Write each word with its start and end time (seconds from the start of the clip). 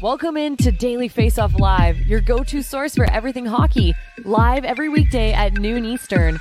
Welcome 0.00 0.36
in 0.36 0.56
to 0.58 0.70
Daily 0.70 1.08
Face 1.08 1.38
Off 1.38 1.58
Live, 1.58 1.98
your 2.06 2.20
go 2.20 2.44
to 2.44 2.62
source 2.62 2.94
for 2.94 3.10
everything 3.10 3.46
hockey, 3.46 3.94
live 4.24 4.64
every 4.64 4.88
weekday 4.88 5.32
at 5.32 5.54
noon 5.54 5.84
Eastern. 5.84 6.38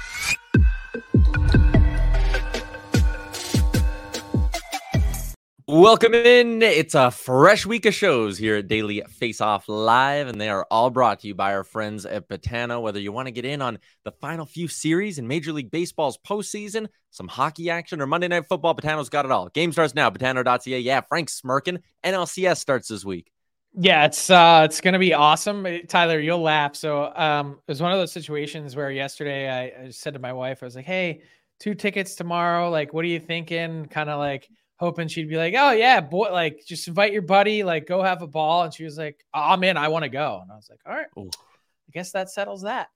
Welcome 5.65 6.13
in. 6.13 6.61
It's 6.61 6.93
a 6.93 7.09
fresh 7.09 7.65
week 7.65 7.85
of 7.85 7.93
shows 7.93 8.37
here 8.37 8.57
at 8.57 8.67
Daily 8.67 9.01
Face 9.07 9.39
Off 9.39 9.69
Live, 9.69 10.27
and 10.27 10.39
they 10.39 10.49
are 10.49 10.67
all 10.69 10.89
brought 10.89 11.21
to 11.21 11.27
you 11.27 11.35
by 11.35 11.53
our 11.53 11.63
friends 11.63 12.05
at 12.05 12.27
Betano. 12.27 12.81
Whether 12.81 12.99
you 12.99 13.13
want 13.13 13.27
to 13.27 13.31
get 13.31 13.45
in 13.45 13.61
on 13.61 13.79
the 14.03 14.11
final 14.11 14.45
few 14.45 14.67
series 14.67 15.19
in 15.19 15.27
Major 15.27 15.53
League 15.53 15.71
Baseball's 15.71 16.17
postseason, 16.17 16.87
some 17.11 17.29
hockey 17.29 17.69
action, 17.69 18.01
or 18.01 18.07
Monday 18.07 18.27
Night 18.27 18.45
Football, 18.45 18.75
Betano's 18.75 19.07
got 19.07 19.23
it 19.23 19.31
all. 19.31 19.47
Game 19.47 19.71
starts 19.71 19.95
now. 19.95 20.09
Betano.ca. 20.09 20.79
Yeah, 20.81 20.99
Frank 20.99 21.29
smirking. 21.29 21.79
NLCS 22.03 22.57
starts 22.57 22.89
this 22.89 23.05
week. 23.05 23.31
Yeah, 23.73 24.03
it's 24.03 24.29
uh 24.29 24.63
it's 24.65 24.81
gonna 24.81 24.99
be 24.99 25.13
awesome. 25.13 25.65
Tyler, 25.87 26.19
you'll 26.19 26.41
laugh. 26.41 26.75
So 26.75 27.09
um 27.15 27.51
it 27.65 27.71
was 27.71 27.81
one 27.81 27.93
of 27.93 27.97
those 27.99 28.11
situations 28.11 28.75
where 28.75 28.91
yesterday 28.91 29.49
I, 29.49 29.85
I 29.85 29.89
said 29.91 30.13
to 30.15 30.19
my 30.19 30.33
wife, 30.33 30.61
I 30.61 30.65
was 30.65 30.75
like, 30.75 30.85
Hey, 30.85 31.21
two 31.59 31.73
tickets 31.73 32.15
tomorrow. 32.15 32.69
Like, 32.69 32.93
what 32.93 33.05
are 33.05 33.07
you 33.07 33.21
thinking? 33.21 33.85
Kind 33.85 34.09
of 34.09 34.19
like 34.19 34.49
hoping 34.77 35.07
she'd 35.07 35.29
be 35.29 35.37
like, 35.37 35.53
Oh 35.57 35.71
yeah, 35.71 36.01
boy, 36.01 36.31
like 36.31 36.63
just 36.65 36.87
invite 36.87 37.13
your 37.13 37.21
buddy, 37.21 37.63
like 37.63 37.85
go 37.87 38.01
have 38.03 38.21
a 38.21 38.27
ball. 38.27 38.63
And 38.63 38.73
she 38.73 38.83
was 38.83 38.97
like, 38.97 39.23
I'm 39.33 39.63
in, 39.63 39.77
I 39.77 39.87
want 39.87 40.03
to 40.03 40.09
go. 40.09 40.39
And 40.41 40.51
I 40.51 40.55
was 40.55 40.69
like, 40.69 40.79
All 40.85 40.93
right, 40.93 41.07
Ooh. 41.17 41.29
I 41.37 41.91
guess 41.91 42.11
that 42.11 42.29
settles 42.29 42.63
that. 42.63 42.89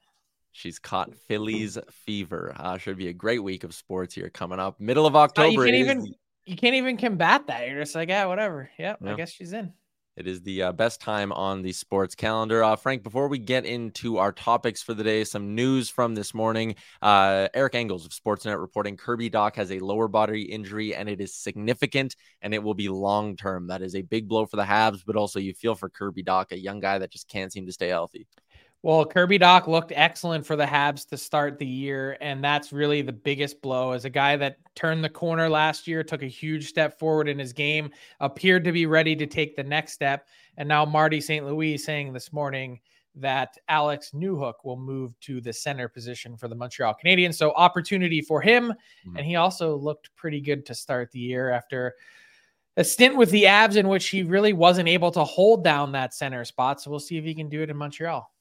She's 0.51 0.79
caught 0.79 1.13
Phillies 1.27 1.77
fever. 2.05 2.53
Uh, 2.57 2.77
should 2.79 2.97
be 2.97 3.09
a 3.09 3.13
great 3.13 3.43
week 3.43 3.63
of 3.63 3.75
sports 3.75 4.15
here 4.15 4.29
coming 4.29 4.59
up. 4.59 4.79
Middle 4.79 5.05
of 5.05 5.15
Uh, 5.15 5.19
October. 5.19 5.51
you 5.51 5.71
can't 5.71 5.75
even 5.75 6.15
you 6.45 6.55
can't 6.55 6.75
even 6.75 6.97
combat 6.97 7.45
that. 7.47 7.67
You're 7.67 7.81
just 7.81 7.93
like, 7.93 8.09
yeah, 8.09 8.25
whatever. 8.25 8.69
Yep, 8.79 8.99
Yeah. 9.03 9.11
I 9.11 9.15
guess 9.15 9.31
she's 9.31 9.53
in. 9.53 9.73
It 10.17 10.25
is 10.25 10.41
the 10.41 10.63
uh, 10.63 10.71
best 10.71 10.99
time 10.99 11.31
on 11.31 11.61
the 11.61 11.71
sports 11.71 12.15
calendar. 12.15 12.63
Uh, 12.63 12.75
Frank, 12.75 13.03
before 13.03 13.27
we 13.27 13.37
get 13.37 13.65
into 13.65 14.17
our 14.17 14.31
topics 14.31 14.81
for 14.81 14.95
the 14.95 15.03
day, 15.03 15.23
some 15.23 15.53
news 15.53 15.91
from 15.91 16.15
this 16.15 16.33
morning. 16.33 16.73
Uh, 17.03 17.49
Eric 17.53 17.75
Engels 17.75 18.03
of 18.03 18.11
Sportsnet 18.11 18.59
reporting 18.59 18.97
Kirby 18.97 19.29
Dach 19.29 19.55
has 19.57 19.71
a 19.71 19.77
lower 19.77 20.07
body 20.07 20.41
injury 20.41 20.95
and 20.95 21.07
it 21.07 21.21
is 21.21 21.35
significant 21.35 22.15
and 22.41 22.51
it 22.51 22.63
will 22.63 22.73
be 22.73 22.89
long 22.89 23.35
term. 23.35 23.67
That 23.67 23.83
is 23.83 23.93
a 23.93 24.01
big 24.01 24.27
blow 24.27 24.47
for 24.47 24.55
the 24.55 24.63
Habs, 24.63 25.03
but 25.05 25.15
also 25.15 25.39
you 25.39 25.53
feel 25.53 25.75
for 25.75 25.87
Kirby 25.87 26.23
Dach, 26.23 26.51
a 26.51 26.57
young 26.57 26.79
guy 26.79 26.97
that 26.97 27.11
just 27.11 27.27
can't 27.27 27.53
seem 27.53 27.67
to 27.67 27.71
stay 27.71 27.89
healthy. 27.89 28.25
Well, 28.83 29.05
Kirby 29.05 29.39
Dach 29.39 29.67
looked 29.67 29.91
excellent 29.95 30.45
for 30.45 30.55
the 30.55 30.65
Habs 30.65 31.05
to 31.09 31.17
start 31.17 31.57
the 31.57 31.65
year, 31.65 32.15
and 32.21 32.43
that's 32.43 32.71
really 32.71 33.01
the 33.01 33.11
biggest 33.11 33.61
blow. 33.61 33.91
As 33.91 34.05
a 34.05 34.09
guy 34.09 34.37
that 34.37 34.57
turned 34.75 35.03
the 35.03 35.09
corner 35.09 35.49
last 35.49 35.87
year, 35.87 36.03
took 36.03 36.21
a 36.21 36.27
huge 36.27 36.67
step 36.67 36.97
forward 36.99 37.27
in 37.27 37.39
his 37.39 37.53
game, 37.53 37.89
appeared 38.19 38.63
to 38.65 38.71
be 38.71 38.85
ready 38.85 39.15
to 39.15 39.25
take 39.25 39.55
the 39.55 39.63
next 39.63 39.93
step, 39.93 40.27
and 40.57 40.69
now 40.69 40.85
Marty 40.85 41.19
St. 41.19 41.45
Louis 41.45 41.77
saying 41.77 42.13
this 42.13 42.31
morning 42.31 42.79
that 43.15 43.57
Alex 43.67 44.11
Newhook 44.13 44.53
will 44.63 44.77
move 44.77 45.19
to 45.21 45.41
the 45.41 45.51
center 45.51 45.87
position 45.89 46.37
for 46.37 46.47
the 46.47 46.55
Montreal 46.55 46.95
Canadiens. 47.03 47.33
So 47.33 47.51
opportunity 47.53 48.21
for 48.21 48.41
him, 48.41 48.71
Mhm. 49.07 49.17
and 49.17 49.25
he 49.25 49.35
also 49.37 49.75
looked 49.75 50.15
pretty 50.15 50.39
good 50.39 50.67
to 50.67 50.75
start 50.75 51.11
the 51.11 51.19
year 51.19 51.49
after 51.49 51.95
a 52.77 52.83
stint 52.83 53.17
with 53.17 53.31
the 53.31 53.45
Avs 53.45 53.75
in 53.75 53.87
which 53.87 54.07
he 54.09 54.21
really 54.21 54.53
wasn't 54.53 54.87
able 54.87 55.09
to 55.09 55.23
hold 55.23 55.63
down 55.63 55.91
that 55.93 56.13
center 56.13 56.45
spot. 56.45 56.79
So 56.79 56.91
we'll 56.91 56.99
see 56.99 57.17
if 57.17 57.23
he 57.25 57.33
can 57.33 57.49
do 57.49 57.63
it 57.63 57.71
in 57.71 57.75
Montreal. 57.75 58.31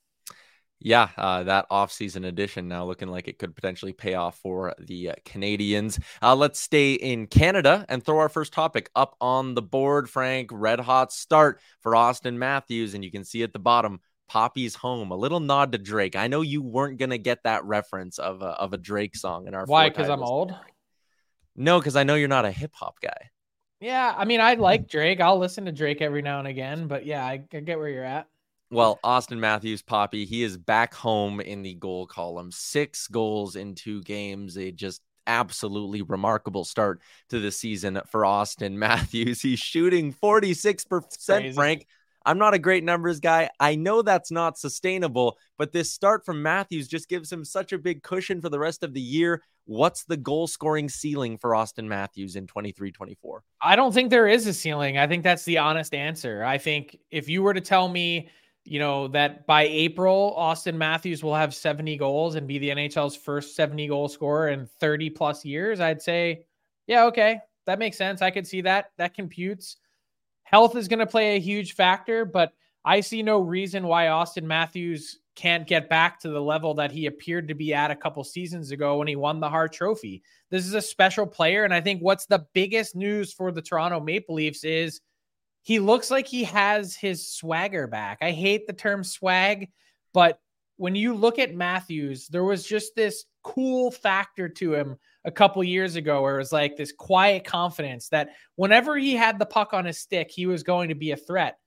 Yeah, 0.81 1.09
uh, 1.17 1.43
that 1.45 1.71
offseason 1.71 2.27
addition 2.27 2.69
now 2.69 2.85
looking 2.85 3.09
like 3.09 3.29
it 3.29 3.39
could 3.39 3.55
potentially 3.55 3.93
pay 3.93 4.15
off 4.15 4.39
for 4.39 4.75
the 4.79 5.11
uh, 5.11 5.15
Canadiens. 5.25 6.01
Uh, 6.23 6.37
let's 6.37 6.61
stay 6.61 6.95
in 6.95 7.27
Canada 7.27 7.87
and 7.89 8.05
throw 8.05 8.19
our 8.19 8.29
first 8.29 8.53
topic 8.53 8.91
up 8.95 9.17
on 9.21 9.55
the 9.55 9.63
board. 9.63 10.11
Frank, 10.11 10.51
red 10.53 10.79
hot 10.79 11.13
start 11.13 11.61
for 11.81 11.93
Auston 11.93 12.37
Matthews, 12.37 12.95
and 12.95 13.03
you 13.03 13.11
can 13.11 13.25
see 13.25 13.43
at 13.43 13.55
the 13.55 13.59
bottom, 13.59 14.01
Poppy's 14.29 14.75
home. 14.75 15.13
A 15.13 15.17
little 15.17 15.41
nod 15.41 15.73
to 15.73 15.79
Drake. 15.79 16.15
I 16.15 16.29
know 16.29 16.43
you 16.43 16.61
weren't 16.61 16.99
gonna 16.99 17.19
get 17.19 17.45
that 17.45 17.65
reference 17.65 18.19
of 18.19 18.43
a, 18.43 18.49
of 18.49 18.73
a 18.73 18.79
Drake 18.79 19.17
song 19.17 19.47
in 19.47 19.55
our 19.55 19.65
Why? 19.65 19.89
Because 19.89 20.11
I'm 20.11 20.23
old. 20.23 20.55
No, 21.55 21.79
because 21.79 21.97
I 21.97 22.05
know 22.05 22.17
you're 22.17 22.29
not 22.29 22.45
a 22.45 22.51
hip 22.51 22.73
hop 22.75 23.01
guy. 23.01 23.31
Yeah, 23.81 24.15
I 24.17 24.25
mean, 24.25 24.41
I 24.41 24.55
like 24.55 24.89
Drake. 24.89 25.21
I'll 25.21 25.39
listen 25.39 25.65
to 25.67 25.73
Drake 25.73 26.03
every 26.03 26.23
now 26.23 26.39
and 26.39 26.49
again, 26.49 26.87
but 26.87 27.07
yeah, 27.07 27.25
I, 27.25 27.43
I 27.53 27.61
get 27.61 27.79
where 27.79 27.89
you're 27.89 28.05
at. 28.05 28.27
Well, 28.71 28.99
Auston 29.05 29.39
Matthews, 29.39 29.83
Poppy, 29.83 30.25
he 30.25 30.43
is 30.43 30.57
back 30.57 30.93
home 30.93 31.41
in 31.41 31.63
the 31.63 31.75
goal 31.75 32.07
column. 32.07 32.51
Six 32.51 33.07
goals 33.07 33.55
in 33.55 33.75
two 33.75 34.03
games. 34.03 34.59
A 34.59 34.73
just 34.73 35.03
absolutely 35.27 36.03
remarkable 36.03 36.65
start 36.65 37.01
to 37.29 37.39
the 37.39 37.53
season 37.53 38.01
for 38.11 38.23
Auston 38.23 38.73
Matthews. 38.77 39.41
He's 39.41 39.61
shooting 39.61 40.13
46%, 40.13 41.55
Frank. 41.55 41.87
I'm 42.25 42.39
not 42.39 42.55
a 42.55 42.59
great 42.59 42.83
numbers 42.83 43.21
guy. 43.21 43.51
I 43.61 43.77
know 43.77 44.03
that's 44.03 44.33
not 44.33 44.59
sustainable, 44.59 45.39
but 45.59 45.71
this 45.71 45.93
start 45.93 46.27
from 46.27 46.43
Matthews 46.43 46.89
just 46.89 47.09
gives 47.09 47.31
him 47.31 47.45
such 47.45 47.73
a 47.73 47.79
big 47.79 48.03
cushion 48.03 48.41
for 48.41 48.49
the 48.49 48.59
rest 48.59 48.83
of 48.83 48.93
the 48.93 49.01
year. 49.01 49.45
What's 49.65 50.05
the 50.05 50.17
goal 50.17 50.49
scoring 50.49 50.89
ceiling 50.89 51.39
for 51.39 51.51
Auston 51.51 51.85
Matthews 51.85 52.35
in 52.35 52.49
23 52.49 52.91
24? 52.91 53.45
I 53.63 53.77
don't 53.77 53.93
think 53.93 54.11
there 54.11 54.27
is 54.27 54.45
a 54.49 54.53
ceiling. 54.53 54.99
I 54.99 55.07
think 55.07 55.23
that's 55.23 55.45
the 55.45 55.59
honest 55.59 55.95
answer. 55.95 56.43
I 56.43 56.59
think 56.59 56.99
if 57.13 57.29
you 57.29 57.43
were 57.43 57.55
to 57.55 57.61
tell 57.61 57.89
me, 57.89 58.29
you 58.67 58.79
know, 58.79 59.09
that 59.09 59.47
by 59.47 59.63
April, 59.63 60.35
Auston 60.39 60.75
Matthews 60.75 61.23
will 61.23 61.35
have 61.35 61.55
70 61.55 61.97
goals 61.97 62.35
and 62.35 62.47
be 62.47 62.59
the 62.59 62.71
NHL's 62.71 63.17
first 63.17 63.55
70 63.55 63.87
goal 63.89 64.09
scorer 64.09 64.49
in 64.49 64.67
30 64.81 65.11
plus 65.11 65.45
years, 65.45 65.81
I'd 65.81 66.03
say, 66.03 66.45
yeah, 66.87 67.05
okay, 67.05 67.41
that 67.67 67.79
makes 67.79 67.97
sense. 67.97 68.23
I 68.23 68.31
could 68.31 68.47
see 68.47 68.61
that. 68.63 68.93
That 68.99 69.15
computes. 69.15 69.77
Health 70.45 70.77
is 70.77 70.89
going 70.89 71.01
to 71.01 71.07
play 71.07 71.37
a 71.37 71.41
huge 71.41 71.75
factor, 71.75 72.25
but 72.25 72.53
I 72.85 73.01
see 73.01 73.23
no 73.23 73.41
reason 73.41 73.87
why 73.87 74.07
Auston 74.07 74.45
Matthews 74.45 75.19
can't 75.35 75.67
get 75.67 75.89
back 75.89 76.19
to 76.21 76.29
the 76.29 76.41
level 76.41 76.73
that 76.75 76.91
he 76.91 77.07
appeared 77.07 77.49
to 77.49 77.55
be 77.55 77.75
at 77.75 77.91
a 77.91 77.97
couple 77.97 78.23
seasons 78.25 78.71
ago 78.71 78.99
when 78.99 79.09
he 79.09 79.17
won 79.17 79.39
the 79.39 79.51
Hart 79.51 79.73
Trophy. 79.73 80.23
This 80.51 80.67
is 80.67 80.75
a 80.75 80.81
special 80.81 81.27
player. 81.27 81.65
And 81.65 81.75
I 81.75 81.81
think 81.81 82.01
what's 82.01 82.27
the 82.27 82.47
biggest 82.55 82.97
news 82.97 83.33
for 83.33 83.53
the 83.53 83.61
Toronto 83.61 84.01
Maple 84.01 84.37
Leafs 84.37 84.65
is 84.65 85.01
he 85.67 85.81
looks 85.81 86.13
like 86.13 86.29
he 86.29 86.45
has 86.45 86.95
his 86.95 87.27
swagger 87.29 87.89
back. 87.89 88.19
I 88.21 88.31
hate 88.31 88.69
the 88.69 88.73
term 88.73 89.03
swag, 89.03 89.69
but 90.15 90.39
when 90.77 90.95
you 90.95 91.13
look 91.13 91.41
at 91.41 91.57
Matthews, 91.57 92.29
there 92.29 92.45
was 92.45 92.65
just 92.65 92.95
this 92.95 93.25
cool 93.43 93.91
factor 93.91 94.49
to 94.49 94.75
him 94.75 94.97
a 95.25 95.33
couple 95.33 95.65
years 95.65 95.97
ago 95.97 96.23
where 96.23 96.37
it 96.37 96.39
was 96.39 96.53
like 96.53 96.77
this 96.77 96.93
quiet 96.93 97.43
confidence 97.43 98.09
that 98.11 98.29
whenever 98.55 98.97
he 98.97 99.17
had 99.17 99.41
the 99.41 99.45
puck 99.45 99.75
on 99.75 99.87
his 99.87 99.99
stick, 99.99 100.31
he 100.31 100.47
was 100.47 100.63
going 100.63 100.91
to 100.91 100.95
be 100.95 101.11
a 101.11 101.17
threat. 101.17 101.59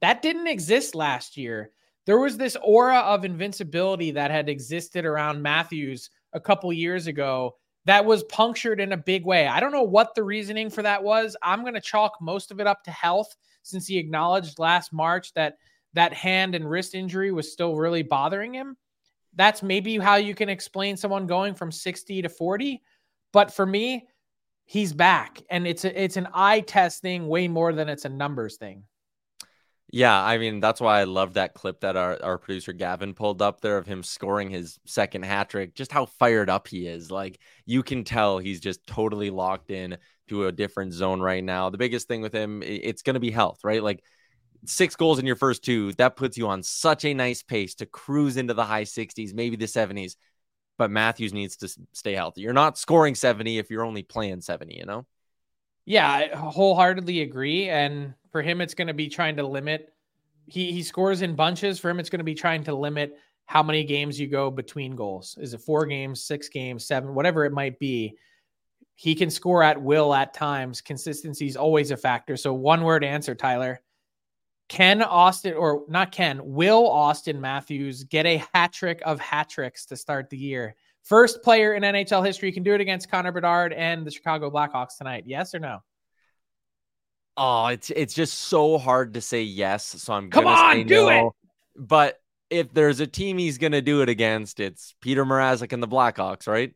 That 0.00 0.22
didn't 0.22 0.48
exist 0.48 0.96
last 0.96 1.36
year. 1.36 1.70
There 2.04 2.18
was 2.18 2.36
this 2.36 2.56
aura 2.60 2.98
of 2.98 3.24
invincibility 3.24 4.10
that 4.10 4.32
had 4.32 4.48
existed 4.48 5.04
around 5.04 5.40
Matthews 5.40 6.10
a 6.32 6.40
couple 6.40 6.72
years 6.72 7.06
ago 7.06 7.54
that 7.86 8.04
was 8.04 8.24
punctured 8.24 8.80
in 8.80 8.92
a 8.92 8.96
big 8.96 9.24
way. 9.24 9.46
I 9.46 9.60
don't 9.60 9.72
know 9.72 9.82
what 9.82 10.14
the 10.14 10.24
reasoning 10.24 10.70
for 10.70 10.82
that 10.82 11.02
was. 11.02 11.36
I'm 11.42 11.62
going 11.62 11.74
to 11.74 11.80
chalk 11.80 12.18
most 12.20 12.50
of 12.50 12.60
it 12.60 12.66
up 12.66 12.82
to 12.84 12.90
health 12.90 13.34
since 13.62 13.86
he 13.86 13.96
acknowledged 13.96 14.58
last 14.58 14.92
March 14.92 15.32
that 15.34 15.56
that 15.94 16.12
hand 16.12 16.54
and 16.54 16.68
wrist 16.68 16.94
injury 16.94 17.32
was 17.32 17.50
still 17.50 17.76
really 17.76 18.02
bothering 18.02 18.52
him. 18.52 18.76
That's 19.34 19.62
maybe 19.62 19.98
how 19.98 20.16
you 20.16 20.34
can 20.34 20.48
explain 20.48 20.96
someone 20.96 21.26
going 21.26 21.54
from 21.54 21.72
60 21.72 22.22
to 22.22 22.28
40. 22.28 22.82
But 23.32 23.52
for 23.52 23.64
me, 23.64 24.06
he's 24.64 24.92
back 24.92 25.40
and 25.48 25.66
it's 25.66 25.84
a, 25.84 26.02
it's 26.02 26.16
an 26.16 26.28
eye 26.34 26.60
test 26.60 27.02
thing 27.02 27.28
way 27.28 27.46
more 27.48 27.72
than 27.72 27.88
it's 27.88 28.04
a 28.04 28.10
numbers 28.10 28.56
thing. 28.56 28.82
Yeah, 29.90 30.20
I 30.20 30.38
mean 30.38 30.58
that's 30.60 30.80
why 30.80 31.00
I 31.00 31.04
love 31.04 31.34
that 31.34 31.54
clip 31.54 31.80
that 31.80 31.96
our, 31.96 32.18
our 32.22 32.38
producer 32.38 32.72
Gavin 32.72 33.14
pulled 33.14 33.40
up 33.40 33.60
there 33.60 33.78
of 33.78 33.86
him 33.86 34.02
scoring 34.02 34.50
his 34.50 34.78
second 34.84 35.24
hat 35.24 35.48
trick. 35.48 35.74
Just 35.74 35.92
how 35.92 36.06
fired 36.06 36.50
up 36.50 36.66
he 36.66 36.86
is. 36.88 37.10
Like 37.10 37.38
you 37.66 37.82
can 37.82 38.02
tell 38.02 38.38
he's 38.38 38.60
just 38.60 38.84
totally 38.86 39.30
locked 39.30 39.70
in 39.70 39.96
to 40.28 40.46
a 40.46 40.52
different 40.52 40.92
zone 40.92 41.20
right 41.20 41.42
now. 41.42 41.70
The 41.70 41.78
biggest 41.78 42.08
thing 42.08 42.20
with 42.20 42.32
him, 42.32 42.62
it's 42.64 43.02
going 43.02 43.14
to 43.14 43.20
be 43.20 43.30
health, 43.30 43.60
right? 43.62 43.82
Like 43.82 44.02
six 44.66 44.96
goals 44.96 45.20
in 45.20 45.26
your 45.26 45.36
first 45.36 45.64
two, 45.64 45.92
that 45.94 46.16
puts 46.16 46.36
you 46.36 46.48
on 46.48 46.62
such 46.64 47.04
a 47.04 47.14
nice 47.14 47.42
pace 47.44 47.76
to 47.76 47.86
cruise 47.86 48.36
into 48.36 48.54
the 48.54 48.64
high 48.64 48.84
60s, 48.84 49.34
maybe 49.34 49.56
the 49.56 49.68
70s. 49.68 50.16
But 50.78 50.90
Matthews 50.90 51.32
needs 51.32 51.56
to 51.58 51.68
stay 51.92 52.14
healthy. 52.14 52.42
You're 52.42 52.52
not 52.52 52.78
scoring 52.78 53.14
70 53.14 53.58
if 53.58 53.70
you're 53.70 53.84
only 53.84 54.02
playing 54.02 54.42
70, 54.42 54.76
you 54.76 54.86
know? 54.86 55.06
Yeah, 55.86 56.10
I 56.10 56.36
wholeheartedly 56.36 57.22
agree. 57.22 57.68
And 57.68 58.12
for 58.30 58.42
him, 58.42 58.60
it's 58.60 58.74
going 58.74 58.88
to 58.88 58.94
be 58.94 59.08
trying 59.08 59.36
to 59.36 59.46
limit. 59.46 59.92
He 60.46 60.72
he 60.72 60.82
scores 60.82 61.22
in 61.22 61.34
bunches. 61.34 61.78
For 61.78 61.88
him, 61.88 62.00
it's 62.00 62.10
going 62.10 62.18
to 62.18 62.24
be 62.24 62.34
trying 62.34 62.64
to 62.64 62.74
limit 62.74 63.16
how 63.46 63.62
many 63.62 63.84
games 63.84 64.18
you 64.18 64.26
go 64.26 64.50
between 64.50 64.96
goals. 64.96 65.38
Is 65.40 65.54
it 65.54 65.60
four 65.60 65.86
games, 65.86 66.22
six 66.24 66.48
games, 66.48 66.84
seven, 66.84 67.14
whatever 67.14 67.44
it 67.44 67.52
might 67.52 67.78
be? 67.78 68.16
He 68.96 69.14
can 69.14 69.30
score 69.30 69.62
at 69.62 69.80
will 69.80 70.12
at 70.12 70.34
times. 70.34 70.80
Consistency 70.80 71.46
is 71.46 71.56
always 71.56 71.92
a 71.92 71.96
factor. 71.96 72.36
So 72.36 72.52
one 72.52 72.82
word 72.82 73.04
answer, 73.04 73.34
Tyler. 73.34 73.80
Can 74.68 75.00
Auston 75.00 75.56
or 75.56 75.84
not 75.88 76.10
Ken, 76.10 76.40
will 76.42 76.90
Auston 76.90 77.38
Matthews 77.38 78.02
get 78.02 78.26
a 78.26 78.42
hat 78.52 78.72
trick 78.72 79.00
of 79.04 79.20
hat 79.20 79.48
tricks 79.48 79.86
to 79.86 79.96
start 79.96 80.28
the 80.28 80.36
year? 80.38 80.74
First 81.06 81.42
player 81.42 81.74
in 81.74 81.84
NHL 81.84 82.26
history 82.26 82.50
can 82.50 82.64
do 82.64 82.74
it 82.74 82.80
against 82.80 83.08
Connor 83.08 83.30
Bedard 83.30 83.72
and 83.72 84.04
the 84.04 84.10
Chicago 84.10 84.50
Blackhawks 84.50 84.98
tonight. 84.98 85.22
Yes 85.24 85.54
or 85.54 85.60
no? 85.60 85.78
Oh, 87.36 87.66
it's 87.66 87.90
it's 87.90 88.12
just 88.12 88.34
so 88.34 88.76
hard 88.76 89.14
to 89.14 89.20
say 89.20 89.42
yes. 89.42 89.84
So 89.84 90.14
I'm 90.14 90.30
come 90.30 90.44
gonna 90.44 90.80
on, 90.80 90.86
do 90.86 91.06
no. 91.06 91.28
it. 91.28 91.32
But 91.76 92.20
if 92.50 92.72
there's 92.72 92.98
a 92.98 93.06
team 93.06 93.38
he's 93.38 93.58
gonna 93.58 93.82
do 93.82 94.02
it 94.02 94.08
against, 94.08 94.58
it's 94.58 94.96
Petr 95.00 95.24
Mrazek 95.24 95.72
and 95.72 95.80
the 95.80 95.88
Blackhawks, 95.88 96.48
right? 96.48 96.74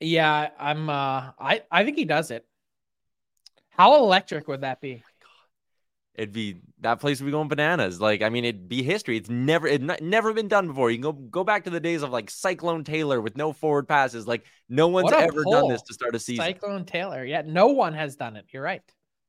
Yeah, 0.00 0.50
I'm. 0.58 0.90
uh 0.90 1.30
I 1.38 1.62
I 1.70 1.84
think 1.84 1.96
he 1.96 2.04
does 2.04 2.30
it. 2.30 2.44
How 3.70 3.96
electric 3.96 4.48
would 4.48 4.60
that 4.60 4.82
be? 4.82 5.02
It'd 6.14 6.32
be 6.32 6.56
that 6.80 7.00
place 7.00 7.20
would 7.20 7.26
be 7.26 7.32
going 7.32 7.48
bananas. 7.48 8.00
Like, 8.00 8.22
I 8.22 8.28
mean, 8.28 8.44
it'd 8.44 8.68
be 8.68 8.82
history. 8.82 9.16
It's 9.16 9.28
never 9.28 9.66
it 9.66 9.82
n- 9.82 9.96
never 10.00 10.32
been 10.32 10.46
done 10.46 10.68
before. 10.68 10.90
You 10.90 10.98
can 10.98 11.02
go 11.02 11.12
go 11.12 11.44
back 11.44 11.64
to 11.64 11.70
the 11.70 11.80
days 11.80 12.02
of 12.02 12.10
like 12.10 12.30
Cyclone 12.30 12.84
Taylor 12.84 13.20
with 13.20 13.36
no 13.36 13.52
forward 13.52 13.88
passes. 13.88 14.26
Like, 14.26 14.44
no 14.68 14.86
one's 14.86 15.12
ever 15.12 15.42
pull. 15.42 15.52
done 15.52 15.68
this 15.68 15.82
to 15.82 15.94
start 15.94 16.14
a 16.14 16.20
season. 16.20 16.44
Cyclone 16.44 16.84
Taylor, 16.84 17.24
yeah, 17.24 17.42
no 17.44 17.68
one 17.68 17.94
has 17.94 18.14
done 18.14 18.36
it. 18.36 18.46
You're 18.52 18.62
right. 18.62 18.82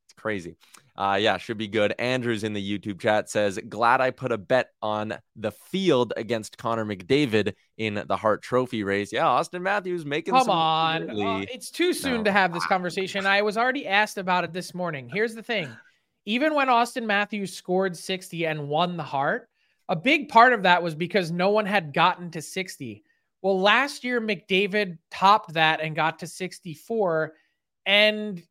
It's 0.05 0.13
crazy. 0.13 0.57
Uh, 0.95 1.17
yeah, 1.19 1.37
should 1.37 1.57
be 1.57 1.67
good. 1.67 1.93
Andrews 1.97 2.43
in 2.43 2.53
the 2.53 2.79
YouTube 2.79 2.99
chat 2.99 3.29
says, 3.29 3.59
"Glad 3.67 3.99
I 3.99 4.11
put 4.11 4.31
a 4.31 4.37
bet 4.37 4.69
on 4.81 5.15
the 5.35 5.51
field 5.51 6.13
against 6.15 6.57
Connor 6.57 6.85
McDavid 6.85 7.53
in 7.77 8.03
the 8.07 8.15
Hart 8.15 8.43
Trophy 8.43 8.83
race." 8.83 9.11
Yeah, 9.11 9.23
Auston 9.23 9.61
Matthews 9.61 10.05
making. 10.05 10.35
Come 10.35 10.51
on, 10.51 11.09
uh, 11.09 11.45
it's 11.51 11.71
too 11.71 11.93
soon 11.93 12.17
no. 12.17 12.23
to 12.25 12.31
have 12.31 12.53
this 12.53 12.65
conversation. 12.67 13.25
I 13.25 13.41
was 13.41 13.57
already 13.57 13.87
asked 13.87 14.19
about 14.19 14.43
it 14.43 14.53
this 14.53 14.75
morning. 14.75 15.09
Here's 15.11 15.33
the 15.33 15.43
thing 15.43 15.75
even 16.25 16.53
when 16.53 16.67
Auston 16.67 17.05
Matthews 17.05 17.53
scored 17.53 17.95
60 17.95 18.45
and 18.45 18.67
won 18.67 18.97
the 18.97 19.03
Hart, 19.03 19.49
a 19.87 19.95
big 19.95 20.29
part 20.29 20.53
of 20.53 20.63
that 20.63 20.81
was 20.81 20.95
because 20.95 21.31
no 21.31 21.49
one 21.49 21.65
had 21.65 21.93
gotten 21.93 22.31
to 22.31 22.41
60. 22.41 23.03
Well, 23.41 23.59
last 23.59 24.03
year 24.03 24.19
McDavid 24.19 24.97
topped 25.11 25.53
that 25.53 25.79
and 25.81 25.95
got 25.95 26.19
to 26.19 26.27
64 26.27 27.33
and 27.85 28.41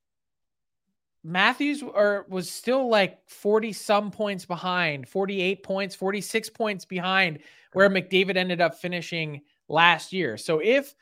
Matthews 1.25 1.82
or 1.82 2.26
was 2.29 2.50
still 2.50 2.88
like 2.88 3.19
40 3.29 3.73
some 3.73 4.11
points 4.11 4.44
behind, 4.44 5.09
48 5.09 5.62
points, 5.62 5.94
46 5.94 6.50
points 6.50 6.85
behind 6.85 7.38
where 7.73 7.91
McDavid 7.91 8.37
ended 8.37 8.61
up 8.61 8.76
finishing 8.76 9.41
last 9.69 10.12
year. 10.12 10.37
So 10.37 10.61
if 10.62 10.94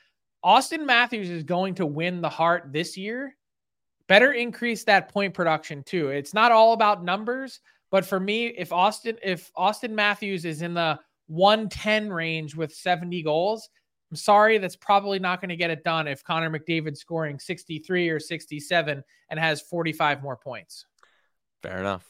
Auston 0.45 0.87
Matthews 0.87 1.29
is 1.29 1.43
going 1.43 1.75
to 1.75 1.87
win 1.87 2.21
the 2.21 2.29
Hart 2.29 2.73
this 2.73 2.97
year, 2.97 3.37
better 4.09 4.33
increase 4.33 4.85
that 4.85 5.09
point 5.09 5.35
production 5.35 5.83
too. 5.83 6.09
It's 6.09 6.35
not 6.35 6.53
all 6.53 6.73
about 6.73 7.05
numbers, 7.05 7.61
but 7.91 8.05
for 8.05 8.19
me, 8.19 8.47
if 8.47 8.71
Auston 8.71 9.19
if 9.23 9.53
Auston 9.55 9.91
Matthews 9.91 10.45
is 10.45 10.63
in 10.63 10.75
the 10.75 10.99
110 11.29 12.13
range 12.13 12.55
with 12.55 12.75
70 12.75 13.23
goals, 13.23 13.69
I'm 14.11 14.17
sorry, 14.17 14.59
that's 14.59 14.77
probably 14.77 15.19
not 15.19 15.41
going 15.41 15.49
to 15.49 15.57
get 15.57 15.71
it 15.71 15.85
done 15.85 16.07
if 16.07 16.23
Connor 16.23 16.51
McDavid 16.51 16.97
scoring 16.97 17.39
63 17.39 18.11
or 18.11 18.21
67 18.21 19.03
and 19.31 19.41
has 19.41 19.63
45 19.63 20.23
more 20.23 20.37
points. 20.37 20.85
Fair 21.63 21.79
enough. 21.79 22.07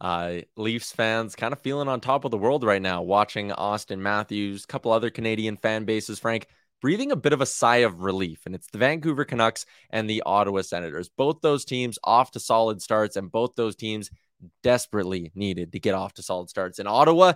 Uh, 0.00 0.40
Leafs 0.56 0.92
fans 0.92 1.36
kind 1.36 1.52
of 1.52 1.60
feeling 1.60 1.88
on 1.88 2.00
top 2.00 2.24
of 2.24 2.30
the 2.30 2.38
world 2.38 2.64
right 2.64 2.82
now, 2.82 3.02
watching 3.02 3.52
Austin 3.52 4.02
Matthews, 4.02 4.66
couple 4.66 4.90
other 4.92 5.10
Canadian 5.10 5.56
fan 5.56 5.84
bases, 5.84 6.18
Frank, 6.18 6.46
breathing 6.84 7.12
a 7.12 7.16
bit 7.16 7.32
of 7.32 7.40
a 7.40 7.46
sigh 7.46 7.78
of 7.78 8.02
relief. 8.02 8.42
And 8.44 8.54
it's 8.54 8.66
the 8.66 8.76
Vancouver 8.76 9.24
Canucks 9.24 9.64
and 9.88 10.08
the 10.08 10.22
Ottawa 10.26 10.60
Senators. 10.60 11.08
Both 11.08 11.40
those 11.40 11.64
teams 11.64 11.98
off 12.04 12.32
to 12.32 12.40
solid 12.40 12.82
starts, 12.82 13.16
and 13.16 13.32
both 13.32 13.54
those 13.56 13.74
teams 13.74 14.10
desperately 14.62 15.32
needed 15.34 15.72
to 15.72 15.80
get 15.80 15.94
off 15.94 16.12
to 16.12 16.22
solid 16.22 16.50
starts. 16.50 16.78
In 16.78 16.86
Ottawa, 16.86 17.32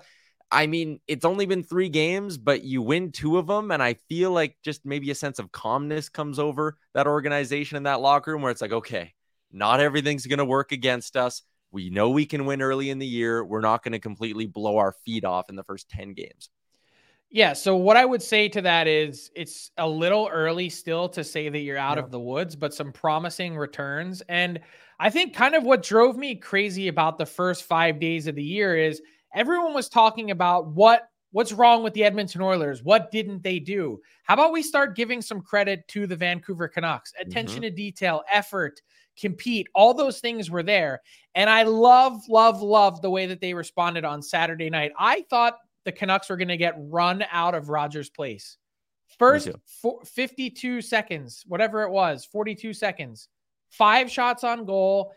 I 0.51 0.67
mean, 0.67 1.01
it's 1.09 1.25
only 1.25 1.47
been 1.47 1.63
three 1.63 1.89
games, 1.89 2.37
but 2.37 2.63
you 2.63 2.83
win 2.83 3.11
two 3.11 3.39
of 3.39 3.47
them. 3.47 3.71
And 3.71 3.83
I 3.83 3.95
feel 3.95 4.33
like 4.33 4.59
just 4.63 4.85
maybe 4.85 5.11
a 5.11 5.15
sense 5.15 5.39
of 5.39 5.51
calmness 5.51 6.11
comes 6.11 6.39
over 6.39 6.77
that 6.93 7.07
organization 7.07 7.79
in 7.79 7.85
that 7.85 8.03
locker 8.03 8.33
room 8.33 8.43
where 8.43 8.53
it's 8.53 8.61
like, 8.61 8.73
okay, 8.73 9.15
not 9.51 9.81
everything's 9.81 10.27
going 10.27 10.41
to 10.41 10.45
work 10.45 10.73
against 10.73 11.17
us. 11.17 11.41
We 11.73 11.89
know 11.89 12.11
we 12.11 12.27
can 12.27 12.45
win 12.45 12.61
early 12.61 12.91
in 12.91 12.99
the 12.99 13.07
year. 13.07 13.43
We're 13.43 13.63
not 13.63 13.83
going 13.83 13.93
to 13.93 13.99
completely 13.99 14.45
blow 14.45 14.77
our 14.77 14.93
feet 15.07 15.25
off 15.25 15.49
in 15.49 15.57
the 15.57 15.65
first 15.65 15.89
10 15.89 16.13
games. 16.13 16.51
Yeah. 17.31 17.53
So 17.53 17.77
what 17.77 17.97
I 17.97 18.07
would 18.07 18.23
say 18.23 18.49
to 18.49 18.63
that 18.63 18.87
is 18.87 19.31
it's 19.37 19.71
a 19.77 19.87
little 19.87 20.29
early 20.33 20.71
still 20.71 21.09
to 21.11 21.23
say 21.23 21.49
that 21.49 21.59
you're 21.59 21.77
out 21.77 21.99
yeah. 21.99 22.05
of 22.05 22.11
the 22.11 22.21
woods, 22.21 22.57
but 22.57 22.73
some 22.73 22.91
promising 22.91 23.57
returns. 23.57 24.23
And 24.29 24.61
I 24.99 25.11
think 25.11 25.35
kind 25.35 25.55
of 25.55 25.65
what 25.65 25.83
drove 25.83 26.17
me 26.17 26.37
crazy 26.37 26.89
about 26.89 27.19
the 27.19 27.27
first 27.27 27.65
five 27.65 28.01
days 28.01 28.27
of 28.27 28.35
the 28.35 28.43
year 28.43 28.77
is 28.77 29.03
everyone 29.35 29.75
was 29.75 29.89
talking 29.89 30.31
about 30.31 30.69
what 30.69 31.11
what's 31.33 31.53
wrong 31.53 31.83
with 31.83 31.93
the 31.93 32.05
Edmonton 32.05 32.41
Oilers? 32.41 32.83
What 32.83 33.11
didn't 33.11 33.43
they 33.43 33.59
do? 33.59 34.01
How 34.23 34.35
about 34.35 34.53
we 34.53 34.63
start 34.63 34.97
giving 34.97 35.21
some 35.21 35.43
credit 35.43 35.87
to 35.89 36.07
the 36.07 36.17
Vancouver 36.17 36.69
Canucks? 36.69 37.13
Attention 37.21 37.57
mm-hmm. 37.57 37.69
to 37.69 37.71
detail, 37.71 38.23
effort, 38.33 38.81
compete, 39.19 39.69
all 39.75 39.93
those 39.93 40.21
things 40.21 40.51
were 40.51 40.63
there. 40.63 41.03
And 41.35 41.51
I 41.51 41.65
love, 41.65 42.23
love, 42.29 42.63
love 42.63 43.03
the 43.03 43.11
way 43.11 43.27
that 43.27 43.43
they 43.43 43.53
responded 43.53 44.07
on 44.07 44.23
Saturday 44.23 44.71
night. 44.71 44.93
I 44.99 45.27
thought 45.29 45.59
the 45.85 45.93
Canucks 45.93 46.29
were 46.29 46.37
going 46.37 46.49
to 46.49 46.57
get 46.57 46.75
run 46.77 47.25
out 47.31 47.55
of 47.55 47.69
Rogers 47.69 48.11
Place. 48.11 48.57
First 49.19 49.49
52 50.05 50.83
seconds, 50.83 51.45
whatever 51.47 51.83
it 51.83 51.91
was, 51.91 52.25
42 52.27 52.75
seconds, 52.75 53.29
five 53.71 54.11
shots 54.11 54.45
on 54.45 54.65
goal. 54.65 55.13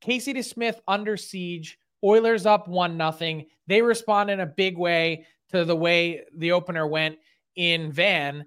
Casey 0.00 0.34
DeSmith 0.34 0.78
under 0.86 1.16
siege. 1.16 1.78
Oilers 2.04 2.46
up 2.46 2.68
one 2.68 2.96
nothing. 2.96 3.46
They 3.66 3.82
respond 3.82 4.30
in 4.30 4.40
a 4.40 4.46
big 4.46 4.76
way 4.76 5.26
to 5.50 5.64
the 5.64 5.76
way 5.76 6.22
the 6.36 6.52
opener 6.52 6.86
went 6.86 7.18
in 7.54 7.92
Van, 7.92 8.46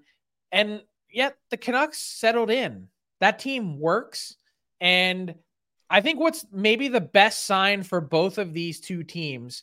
and 0.52 0.82
yet 1.10 1.36
the 1.50 1.56
Canucks 1.56 1.98
settled 1.98 2.50
in. 2.50 2.88
That 3.20 3.38
team 3.38 3.78
works, 3.78 4.36
and 4.80 5.34
I 5.88 6.00
think 6.00 6.20
what's 6.20 6.44
maybe 6.52 6.88
the 6.88 7.00
best 7.00 7.46
sign 7.46 7.82
for 7.82 8.00
both 8.00 8.38
of 8.38 8.52
these 8.52 8.80
two 8.80 9.04
teams, 9.04 9.62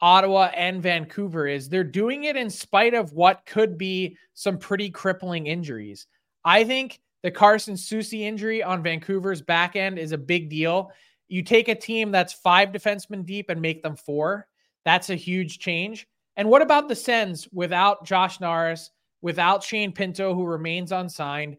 Ottawa 0.00 0.50
and 0.54 0.82
Vancouver, 0.82 1.46
is 1.46 1.68
they're 1.68 1.84
doing 1.84 2.24
it 2.24 2.36
in 2.36 2.50
spite 2.50 2.94
of 2.94 3.12
what 3.12 3.44
could 3.46 3.76
be 3.76 4.16
some 4.34 4.58
pretty 4.58 4.90
crippling 4.90 5.46
injuries. 5.46 6.06
I 6.44 6.64
think 6.64 7.00
the 7.22 7.30
Carson 7.30 7.74
Soucy 7.74 8.20
injury 8.20 8.62
on 8.62 8.82
Vancouver's 8.82 9.42
back 9.42 9.74
end 9.74 9.98
is 9.98 10.12
a 10.12 10.18
big 10.18 10.48
deal. 10.48 10.92
You 11.28 11.42
take 11.42 11.68
a 11.68 11.74
team 11.74 12.10
that's 12.10 12.32
five 12.32 12.70
defensemen 12.70 13.26
deep 13.26 13.50
and 13.50 13.60
make 13.60 13.82
them 13.82 13.96
four. 13.96 14.46
That's 14.84 15.10
a 15.10 15.14
huge 15.16 15.58
change. 15.58 16.06
And 16.36 16.48
what 16.48 16.62
about 16.62 16.88
the 16.88 16.94
Sens 16.94 17.48
without 17.52 18.06
Josh 18.06 18.40
Norris, 18.40 18.90
without 19.20 19.64
Shane 19.64 19.92
Pinto, 19.92 20.34
who 20.34 20.44
remains 20.44 20.92
unsigned? 20.92 21.56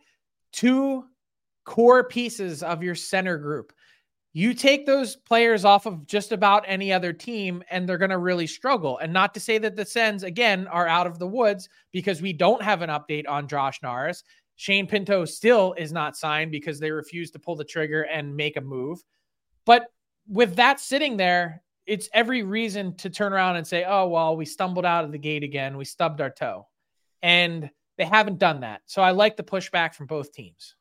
Two 0.54 1.06
core 1.66 2.06
pieces 2.06 2.64
of 2.64 2.82
your 2.82 2.96
center 2.96 3.38
group. 3.38 3.74
You 4.34 4.54
take 4.54 4.86
those 4.86 5.16
players 5.16 5.66
off 5.66 5.88
of 5.88 6.06
just 6.06 6.32
about 6.32 6.64
any 6.68 6.94
other 6.94 7.14
team, 7.14 7.64
and 7.72 7.90
they're 7.90 7.98
going 7.98 8.12
to 8.12 8.20
really 8.20 8.46
struggle. 8.46 9.00
And 9.00 9.12
not 9.12 9.34
to 9.34 9.40
say 9.40 9.58
that 9.58 9.76
the 9.76 9.86
Sens, 9.86 10.24
again, 10.24 10.68
are 10.68 10.88
out 10.88 11.08
of 11.08 11.18
the 11.18 11.28
woods 11.28 11.68
because 11.92 12.22
we 12.22 12.34
don't 12.34 12.62
have 12.62 12.84
an 12.84 12.92
update 12.92 13.28
on 13.28 13.48
Josh 13.48 13.82
Norris. 13.82 14.24
Shane 14.56 14.88
Pinto 14.88 15.26
still 15.26 15.74
is 15.78 15.92
not 15.92 16.16
signed 16.16 16.52
because 16.52 16.80
they 16.80 16.92
refuse 16.92 17.32
to 17.32 17.40
pull 17.40 17.56
the 17.56 17.64
trigger 17.64 18.04
and 18.04 18.36
make 18.36 18.58
a 18.58 18.62
move. 18.62 19.04
But 19.66 19.88
with 20.28 20.56
that 20.58 20.80
sitting 20.80 21.18
there, 21.18 21.64
it's 21.88 22.10
every 22.14 22.44
reason 22.44 22.96
to 22.98 23.10
turn 23.10 23.34
around 23.34 23.56
and 23.56 23.66
say, 23.66 23.84
oh, 23.88 24.08
well, 24.10 24.38
we 24.38 24.46
stumbled 24.46 24.86
out 24.86 25.06
of 25.06 25.12
the 25.12 25.18
gate 25.18 25.44
again. 25.44 25.76
We 25.76 25.86
stubbed 25.86 26.22
our 26.22 26.30
toe. 26.30 26.68
And 27.24 27.70
they 27.98 28.06
haven't 28.06 28.38
done 28.38 28.60
that. 28.60 28.82
So 28.86 29.02
I 29.02 29.12
like 29.12 29.38
the 29.38 29.44
pushback 29.44 29.96
from 29.96 30.06
both 30.06 30.32
teams. 30.32 30.76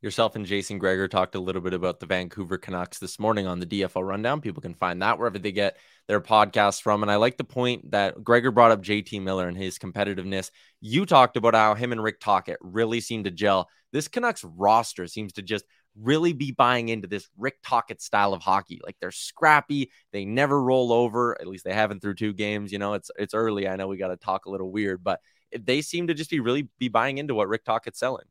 Yourself 0.00 0.36
and 0.36 0.46
Jason 0.46 0.78
Gregor 0.78 1.08
talked 1.08 1.34
a 1.34 1.40
little 1.40 1.60
bit 1.60 1.74
about 1.74 1.98
the 1.98 2.06
Vancouver 2.06 2.56
Canucks 2.56 3.00
this 3.00 3.18
morning 3.18 3.48
on 3.48 3.58
the 3.58 3.66
DFL 3.66 4.06
Rundown. 4.06 4.40
People 4.40 4.62
can 4.62 4.74
find 4.74 5.02
that 5.02 5.18
wherever 5.18 5.40
they 5.40 5.50
get 5.50 5.76
their 6.06 6.20
podcasts 6.20 6.80
from. 6.80 7.02
And 7.02 7.10
I 7.10 7.16
like 7.16 7.36
the 7.36 7.42
point 7.42 7.90
that 7.90 8.14
Greger 8.18 8.54
brought 8.54 8.70
up 8.70 8.80
JT 8.80 9.20
Miller 9.22 9.48
and 9.48 9.56
his 9.56 9.76
competitiveness. 9.76 10.52
You 10.80 11.04
talked 11.04 11.36
about 11.36 11.54
how 11.54 11.74
him 11.74 11.90
and 11.90 12.00
Rick 12.00 12.20
Tocchet 12.20 12.58
really 12.60 13.00
seem 13.00 13.24
to 13.24 13.32
gel. 13.32 13.68
This 13.92 14.06
Canucks 14.06 14.44
roster 14.44 15.08
seems 15.08 15.32
to 15.32 15.42
just 15.42 15.64
really 16.00 16.32
be 16.32 16.52
buying 16.52 16.90
into 16.90 17.08
this 17.08 17.28
Rick 17.36 17.56
Tocchet 17.64 18.00
style 18.00 18.34
of 18.34 18.40
hockey. 18.40 18.80
Like 18.84 18.96
they're 19.00 19.10
scrappy, 19.10 19.90
they 20.12 20.24
never 20.24 20.62
roll 20.62 20.92
over. 20.92 21.36
At 21.40 21.48
least 21.48 21.64
they 21.64 21.74
haven't 21.74 22.02
through 22.02 22.14
two 22.14 22.34
games. 22.34 22.70
You 22.70 22.78
know, 22.78 22.94
it's 22.94 23.10
it's 23.18 23.34
early. 23.34 23.66
I 23.66 23.74
know 23.74 23.88
we 23.88 23.96
got 23.96 24.08
to 24.08 24.16
talk 24.16 24.46
a 24.46 24.50
little 24.50 24.70
weird, 24.70 25.02
but 25.02 25.18
they 25.58 25.82
seem 25.82 26.06
to 26.06 26.14
just 26.14 26.30
be 26.30 26.38
really 26.38 26.68
be 26.78 26.86
buying 26.86 27.18
into 27.18 27.34
what 27.34 27.48
Rick 27.48 27.64
Tocchet's 27.64 27.98
selling 27.98 28.26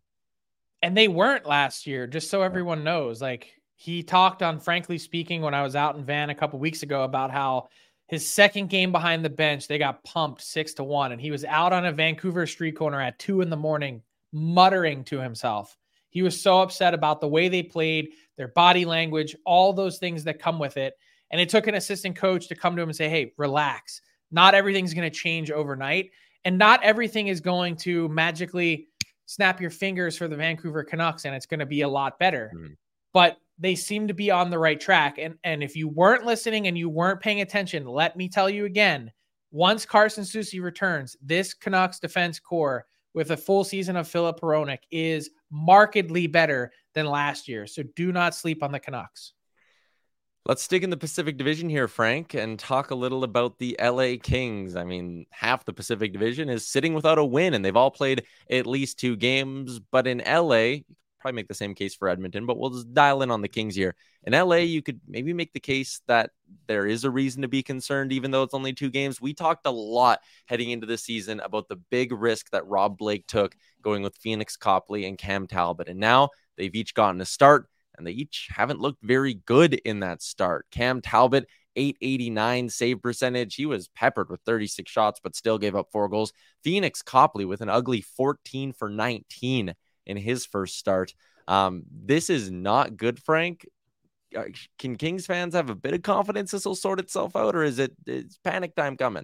and 0.81 0.95
they 0.95 1.07
weren't 1.07 1.45
last 1.45 1.87
year, 1.87 2.07
just 2.07 2.29
so 2.29 2.41
everyone 2.41 2.83
knows. 2.83 3.21
Like 3.21 3.53
he 3.75 4.03
talked 4.03 4.43
on 4.43 4.59
Frankly 4.59 4.97
Speaking 4.97 5.41
when 5.41 5.53
I 5.53 5.63
was 5.63 5.75
out 5.75 5.95
in 5.95 6.05
Van 6.05 6.29
a 6.29 6.35
couple 6.35 6.59
weeks 6.59 6.83
ago 6.83 7.03
about 7.03 7.31
how 7.31 7.69
his 8.07 8.27
second 8.27 8.69
game 8.69 8.91
behind 8.91 9.23
the 9.23 9.29
bench, 9.29 9.67
they 9.67 9.77
got 9.77 10.03
pumped 10.03 10.41
six 10.41 10.73
to 10.75 10.83
one. 10.83 11.11
And 11.11 11.21
he 11.21 11.31
was 11.31 11.45
out 11.45 11.73
on 11.73 11.85
a 11.85 11.91
Vancouver 11.91 12.47
street 12.47 12.77
corner 12.77 13.01
at 13.01 13.19
two 13.19 13.41
in 13.41 13.49
the 13.49 13.57
morning, 13.57 14.01
muttering 14.31 15.03
to 15.05 15.19
himself. 15.19 15.77
He 16.09 16.21
was 16.21 16.39
so 16.39 16.61
upset 16.61 16.93
about 16.93 17.21
the 17.21 17.27
way 17.27 17.49
they 17.49 17.63
played, 17.63 18.09
their 18.37 18.47
body 18.47 18.85
language, 18.85 19.35
all 19.45 19.73
those 19.73 19.99
things 19.99 20.23
that 20.23 20.39
come 20.39 20.57
with 20.57 20.77
it. 20.77 20.93
And 21.31 21.41
it 21.41 21.49
took 21.49 21.67
an 21.67 21.75
assistant 21.75 22.15
coach 22.15 22.47
to 22.47 22.55
come 22.55 22.75
to 22.75 22.81
him 22.81 22.89
and 22.89 22.95
say, 22.95 23.09
Hey, 23.09 23.33
relax. 23.37 24.01
Not 24.31 24.55
everything's 24.55 24.93
going 24.93 25.09
to 25.09 25.15
change 25.15 25.51
overnight. 25.51 26.11
And 26.45 26.57
not 26.57 26.81
everything 26.83 27.27
is 27.27 27.41
going 27.41 27.75
to 27.77 28.07
magically 28.09 28.87
snap 29.27 29.61
your 29.61 29.69
fingers 29.69 30.17
for 30.17 30.27
the 30.27 30.35
Vancouver 30.35 30.83
Canucks 30.83 31.25
and 31.25 31.35
it's 31.35 31.45
going 31.45 31.59
to 31.59 31.65
be 31.65 31.81
a 31.81 31.87
lot 31.87 32.17
better. 32.17 32.51
Mm. 32.55 32.75
But 33.13 33.37
they 33.59 33.75
seem 33.75 34.07
to 34.07 34.13
be 34.13 34.31
on 34.31 34.49
the 34.49 34.59
right 34.59 34.79
track. 34.79 35.17
And 35.19 35.35
and 35.43 35.61
if 35.61 35.75
you 35.75 35.87
weren't 35.87 36.25
listening 36.25 36.67
and 36.67 36.77
you 36.77 36.89
weren't 36.89 37.21
paying 37.21 37.41
attention, 37.41 37.85
let 37.85 38.15
me 38.15 38.27
tell 38.27 38.49
you 38.49 38.65
again, 38.65 39.11
once 39.51 39.85
Carson 39.85 40.23
Soucy 40.23 40.61
returns, 40.61 41.15
this 41.21 41.53
Canucks 41.53 41.99
defense 41.99 42.39
core 42.39 42.85
with 43.13 43.31
a 43.31 43.37
full 43.37 43.63
season 43.63 43.95
of 43.95 44.07
Filip 44.07 44.39
Hronek 44.39 44.79
is 44.91 45.29
markedly 45.49 46.27
better 46.27 46.71
than 46.93 47.05
last 47.05 47.47
year. 47.47 47.65
So 47.65 47.83
do 47.95 48.11
not 48.11 48.35
sleep 48.35 48.61
on 48.61 48.71
the 48.71 48.79
Canucks. 48.79 49.33
Let's 50.47 50.63
stick 50.63 50.81
in 50.81 50.89
the 50.89 50.95
Pacific 50.95 51.35
Division 51.35 51.67
here, 51.67 51.89
Frank, 51.89 52.33
and 52.33 52.57
talk 52.57 52.91
a 52.91 52.95
little 52.95 53.25
about 53.25 53.57
the 53.57 53.77
LA 53.83 54.13
Kings. 54.23 54.77
I 54.77 54.85
mean, 54.85 55.25
half 55.29 55.65
the 55.65 55.73
Pacific 55.73 56.13
Division 56.13 56.47
is 56.47 56.65
sitting 56.65 56.93
without 56.93 57.17
a 57.17 57.25
win, 57.25 57.53
and 57.53 57.65
they've 57.65 57.75
all 57.75 57.91
played 57.91 58.23
at 58.49 58.65
least 58.65 58.97
two 58.97 59.17
games. 59.17 59.81
But 59.91 60.07
in 60.07 60.19
LA, 60.19 60.83
probably 61.19 61.35
make 61.35 61.49
the 61.49 61.53
same 61.53 61.75
case 61.75 61.95
for 61.95 62.07
Edmonton, 62.07 62.45
but 62.45 62.57
we'll 62.57 62.69
just 62.69 62.93
dial 62.93 63.23
in 63.23 63.29
on 63.29 63.41
the 63.41 63.49
Kings 63.49 63.75
here. 63.75 63.93
In 64.23 64.31
LA, 64.31 64.59
you 64.59 64.81
could 64.81 65.01
maybe 65.05 65.33
make 65.33 65.51
the 65.51 65.59
case 65.59 65.99
that 66.07 66.29
there 66.67 66.87
is 66.87 67.03
a 67.03 67.11
reason 67.11 67.41
to 67.41 67.49
be 67.49 67.61
concerned, 67.61 68.13
even 68.13 68.31
though 68.31 68.43
it's 68.43 68.53
only 68.53 68.71
two 68.71 68.89
games. 68.89 69.19
We 69.19 69.33
talked 69.33 69.65
a 69.65 69.71
lot 69.71 70.21
heading 70.45 70.69
into 70.69 70.87
the 70.87 70.97
season 70.97 71.41
about 71.41 71.67
the 71.67 71.75
big 71.75 72.13
risk 72.13 72.51
that 72.51 72.65
Rob 72.67 72.97
Blake 72.97 73.27
took 73.27 73.53
going 73.81 74.01
with 74.01 74.15
Phoenix 74.15 74.55
Copley 74.55 75.07
and 75.07 75.17
Cam 75.17 75.45
Talbot. 75.45 75.89
And 75.89 75.99
now 75.99 76.29
they've 76.55 76.73
each 76.73 76.93
gotten 76.93 77.19
a 77.19 77.25
start 77.25 77.67
and 77.97 78.05
they 78.05 78.11
each 78.11 78.47
haven't 78.51 78.79
looked 78.79 79.03
very 79.03 79.33
good 79.33 79.73
in 79.73 80.01
that 80.01 80.21
start. 80.21 80.65
Cam 80.71 81.01
Talbot, 81.01 81.47
889 81.75 82.69
save 82.69 83.01
percentage. 83.01 83.55
He 83.55 83.65
was 83.65 83.87
peppered 83.89 84.29
with 84.29 84.41
36 84.45 84.91
shots, 84.91 85.19
but 85.21 85.35
still 85.35 85.57
gave 85.57 85.75
up 85.75 85.87
four 85.91 86.09
goals. 86.09 86.33
Phoenix 86.63 87.01
Copley 87.01 87.45
with 87.45 87.61
an 87.61 87.69
ugly 87.69 88.01
14 88.01 88.73
for 88.73 88.89
19 88.89 89.73
in 90.05 90.17
his 90.17 90.45
first 90.45 90.77
start. 90.77 91.13
Um, 91.47 91.83
this 91.91 92.29
is 92.29 92.51
not 92.51 92.97
good, 92.97 93.21
Frank. 93.21 93.65
Uh, 94.35 94.43
can 94.77 94.97
Kings 94.97 95.25
fans 95.25 95.53
have 95.53 95.69
a 95.69 95.75
bit 95.75 95.93
of 95.93 96.01
confidence 96.01 96.51
this 96.51 96.65
will 96.65 96.75
sort 96.75 96.99
itself 96.99 97.35
out, 97.35 97.55
or 97.55 97.63
is 97.63 97.79
it 97.79 97.93
is 98.05 98.37
panic 98.43 98.75
time 98.75 98.97
coming? 98.97 99.23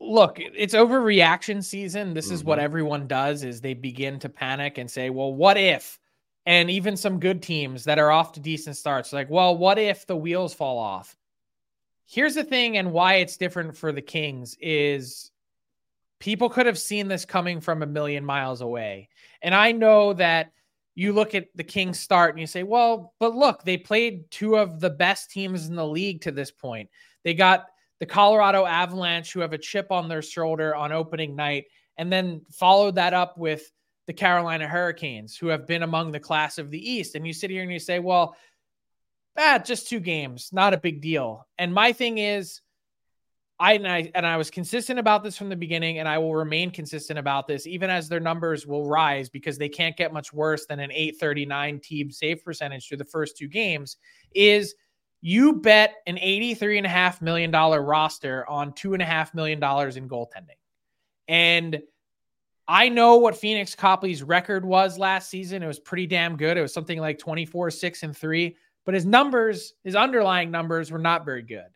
Look, 0.00 0.38
it's 0.38 0.74
overreaction 0.74 1.64
season. 1.64 2.12
This 2.12 2.26
mm-hmm. 2.26 2.34
is 2.34 2.44
what 2.44 2.58
mm-hmm. 2.58 2.64
everyone 2.64 3.06
does: 3.06 3.44
is 3.44 3.60
they 3.60 3.72
begin 3.72 4.18
to 4.18 4.28
panic 4.28 4.76
and 4.76 4.90
say, 4.90 5.08
"Well, 5.08 5.32
what 5.32 5.56
if?" 5.56 5.98
And 6.46 6.70
even 6.70 6.96
some 6.96 7.20
good 7.20 7.42
teams 7.42 7.84
that 7.84 7.98
are 7.98 8.10
off 8.10 8.32
to 8.32 8.40
decent 8.40 8.76
starts. 8.76 9.12
Like, 9.12 9.30
well, 9.30 9.56
what 9.56 9.78
if 9.78 10.06
the 10.06 10.16
wheels 10.16 10.54
fall 10.54 10.78
off? 10.78 11.16
Here's 12.06 12.34
the 12.34 12.44
thing, 12.44 12.76
and 12.76 12.92
why 12.92 13.14
it's 13.14 13.36
different 13.38 13.76
for 13.76 13.90
the 13.90 14.02
Kings 14.02 14.56
is 14.60 15.30
people 16.20 16.48
could 16.48 16.66
have 16.66 16.78
seen 16.78 17.08
this 17.08 17.24
coming 17.24 17.60
from 17.60 17.82
a 17.82 17.86
million 17.86 18.24
miles 18.24 18.60
away. 18.60 19.08
And 19.42 19.54
I 19.54 19.72
know 19.72 20.12
that 20.14 20.52
you 20.94 21.12
look 21.12 21.34
at 21.34 21.48
the 21.54 21.64
Kings 21.64 21.98
start 21.98 22.30
and 22.30 22.40
you 22.40 22.46
say, 22.46 22.62
well, 22.62 23.14
but 23.18 23.34
look, 23.34 23.64
they 23.64 23.76
played 23.76 24.30
two 24.30 24.56
of 24.56 24.80
the 24.80 24.90
best 24.90 25.30
teams 25.30 25.66
in 25.66 25.74
the 25.74 25.86
league 25.86 26.20
to 26.22 26.30
this 26.30 26.50
point. 26.50 26.88
They 27.24 27.34
got 27.34 27.66
the 28.00 28.06
Colorado 28.06 28.64
Avalanche, 28.64 29.32
who 29.32 29.40
have 29.40 29.52
a 29.52 29.58
chip 29.58 29.90
on 29.90 30.08
their 30.08 30.22
shoulder 30.22 30.74
on 30.74 30.92
opening 30.92 31.34
night, 31.34 31.64
and 31.96 32.12
then 32.12 32.42
followed 32.50 32.96
that 32.96 33.14
up 33.14 33.38
with 33.38 33.72
the 34.06 34.12
Carolina 34.12 34.68
Hurricanes, 34.68 35.36
who 35.36 35.48
have 35.48 35.66
been 35.66 35.82
among 35.82 36.12
the 36.12 36.20
class 36.20 36.58
of 36.58 36.70
the 36.70 36.90
East. 36.90 37.14
And 37.14 37.26
you 37.26 37.32
sit 37.32 37.50
here 37.50 37.62
and 37.62 37.72
you 37.72 37.78
say, 37.78 37.98
well, 37.98 38.36
ah, 39.38 39.58
just 39.58 39.88
two 39.88 40.00
games, 40.00 40.50
not 40.52 40.74
a 40.74 40.78
big 40.78 41.00
deal. 41.00 41.46
And 41.58 41.72
my 41.72 41.92
thing 41.92 42.18
is, 42.18 42.60
I 43.58 43.74
and, 43.74 43.86
I 43.86 44.10
and 44.14 44.26
I 44.26 44.36
was 44.36 44.50
consistent 44.50 44.98
about 44.98 45.22
this 45.22 45.38
from 45.38 45.48
the 45.48 45.56
beginning, 45.56 46.00
and 46.00 46.08
I 46.08 46.18
will 46.18 46.34
remain 46.34 46.70
consistent 46.72 47.20
about 47.20 47.46
this, 47.46 47.68
even 47.68 47.88
as 47.88 48.08
their 48.08 48.20
numbers 48.20 48.66
will 48.66 48.86
rise 48.88 49.28
because 49.28 49.58
they 49.58 49.68
can't 49.68 49.96
get 49.96 50.12
much 50.12 50.32
worse 50.32 50.66
than 50.66 50.80
an 50.80 50.90
839 50.90 51.78
team 51.78 52.10
save 52.10 52.44
percentage 52.44 52.88
through 52.88 52.96
the 52.98 53.04
first 53.04 53.38
two 53.38 53.46
games. 53.46 53.96
Is 54.34 54.74
you 55.26 55.54
bet 55.54 55.94
an 56.06 56.16
$83.5 56.16 57.22
million 57.22 57.50
roster 57.50 58.46
on 58.46 58.72
$2.5 58.72 59.32
million 59.32 59.58
in 59.58 60.06
goaltending. 60.06 60.58
And 61.26 61.80
I 62.66 62.88
know 62.88 63.16
what 63.16 63.36
Phoenix 63.36 63.74
Copley's 63.74 64.22
record 64.22 64.64
was 64.64 64.98
last 64.98 65.28
season. 65.28 65.62
It 65.62 65.66
was 65.66 65.78
pretty 65.78 66.06
damn 66.06 66.36
good. 66.36 66.56
It 66.56 66.62
was 66.62 66.72
something 66.72 66.98
like 66.98 67.18
24, 67.18 67.70
6, 67.70 68.02
and 68.02 68.16
3. 68.16 68.56
But 68.84 68.94
his 68.94 69.04
numbers, 69.04 69.74
his 69.82 69.96
underlying 69.96 70.50
numbers, 70.50 70.90
were 70.90 70.98
not 70.98 71.24
very 71.24 71.42
good. 71.42 71.68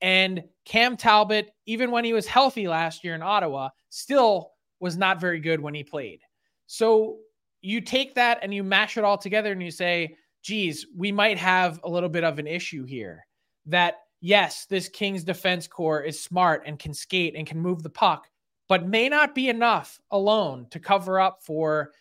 And 0.00 0.44
Cam 0.66 0.96
Talbot, 0.96 1.50
even 1.66 1.90
when 1.90 2.04
he 2.04 2.12
was 2.12 2.26
healthy 2.26 2.68
last 2.68 3.04
year 3.04 3.14
in 3.14 3.22
Ottawa, 3.22 3.70
still 3.88 4.52
was 4.80 4.96
not 4.96 5.20
very 5.20 5.40
good 5.40 5.60
when 5.60 5.74
he 5.74 5.82
played. 5.82 6.20
So 6.66 7.18
you 7.62 7.80
take 7.80 8.14
that 8.14 8.40
and 8.42 8.52
you 8.52 8.62
mash 8.62 8.98
it 8.98 9.04
all 9.04 9.16
together 9.16 9.52
and 9.52 9.62
you 9.62 9.70
say, 9.70 10.16
geez, 10.42 10.86
we 10.94 11.10
might 11.10 11.38
have 11.38 11.80
a 11.84 11.88
little 11.88 12.10
bit 12.10 12.24
of 12.24 12.38
an 12.38 12.46
issue 12.46 12.84
here. 12.84 13.26
That, 13.64 14.00
yes, 14.20 14.66
this 14.66 14.90
Kings 14.90 15.24
defense 15.24 15.66
core 15.66 16.02
is 16.02 16.22
smart 16.22 16.64
and 16.66 16.78
can 16.78 16.92
skate 16.92 17.34
and 17.34 17.46
can 17.46 17.58
move 17.58 17.82
the 17.82 17.88
puck 17.88 18.28
but 18.68 18.86
may 18.86 19.08
not 19.08 19.34
be 19.34 19.48
enough 19.48 20.00
alone 20.10 20.66
to 20.70 20.80
cover 20.80 21.20
up 21.20 21.42
for 21.42 21.92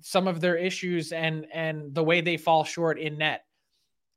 some 0.00 0.26
of 0.26 0.40
their 0.40 0.56
issues 0.56 1.12
and 1.12 1.46
and 1.52 1.94
the 1.94 2.02
way 2.04 2.20
they 2.20 2.36
fall 2.36 2.64
short 2.64 2.98
in 2.98 3.18
net. 3.18 3.44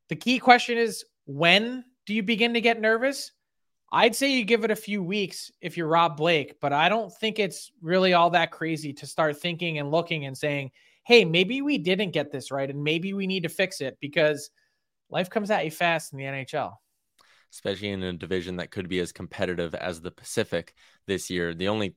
The 0.08 0.16
key 0.16 0.38
question 0.38 0.78
is 0.78 1.04
when 1.26 1.84
do 2.06 2.14
you 2.14 2.22
begin 2.22 2.54
to 2.54 2.60
get 2.60 2.80
nervous? 2.80 3.32
I'd 3.92 4.16
say 4.16 4.32
you 4.32 4.44
give 4.44 4.64
it 4.64 4.70
a 4.70 4.76
few 4.76 5.02
weeks 5.02 5.52
if 5.60 5.76
you're 5.76 5.86
Rob 5.86 6.16
Blake, 6.16 6.60
but 6.60 6.72
I 6.72 6.88
don't 6.88 7.12
think 7.12 7.38
it's 7.38 7.70
really 7.82 8.14
all 8.14 8.30
that 8.30 8.50
crazy 8.50 8.92
to 8.94 9.06
start 9.06 9.36
thinking 9.36 9.78
and 9.78 9.90
looking 9.90 10.24
and 10.24 10.36
saying, 10.36 10.70
"Hey, 11.04 11.24
maybe 11.24 11.60
we 11.62 11.78
didn't 11.78 12.12
get 12.12 12.32
this 12.32 12.50
right 12.50 12.68
and 12.68 12.82
maybe 12.82 13.12
we 13.12 13.26
need 13.26 13.42
to 13.42 13.48
fix 13.48 13.80
it 13.80 13.98
because 14.00 14.50
life 15.10 15.30
comes 15.30 15.50
at 15.50 15.64
you 15.64 15.70
fast 15.70 16.12
in 16.12 16.18
the 16.18 16.24
NHL. 16.24 16.81
Especially 17.52 17.90
in 17.90 18.02
a 18.02 18.12
division 18.12 18.56
that 18.56 18.70
could 18.70 18.88
be 18.88 18.98
as 18.98 19.12
competitive 19.12 19.74
as 19.74 20.00
the 20.00 20.10
Pacific 20.10 20.74
this 21.06 21.30
year. 21.30 21.54
The 21.54 21.68
only 21.68 21.94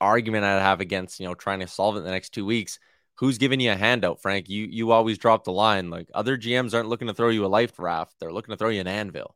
argument 0.00 0.44
I'd 0.44 0.62
have 0.62 0.80
against, 0.80 1.20
you 1.20 1.26
know, 1.26 1.34
trying 1.34 1.60
to 1.60 1.66
solve 1.66 1.96
it 1.96 2.00
in 2.00 2.04
the 2.04 2.10
next 2.10 2.30
two 2.30 2.46
weeks, 2.46 2.78
who's 3.16 3.38
giving 3.38 3.60
you 3.60 3.72
a 3.72 3.76
handout, 3.76 4.22
Frank? 4.22 4.48
You 4.48 4.66
you 4.70 4.92
always 4.92 5.18
drop 5.18 5.44
the 5.44 5.52
line. 5.52 5.90
Like 5.90 6.10
other 6.14 6.36
GMs 6.36 6.74
aren't 6.74 6.88
looking 6.88 7.08
to 7.08 7.14
throw 7.14 7.28
you 7.28 7.44
a 7.44 7.48
life 7.48 7.78
raft. 7.78 8.14
They're 8.20 8.32
looking 8.32 8.52
to 8.52 8.56
throw 8.56 8.68
you 8.70 8.80
an 8.80 8.88
anvil. 8.88 9.34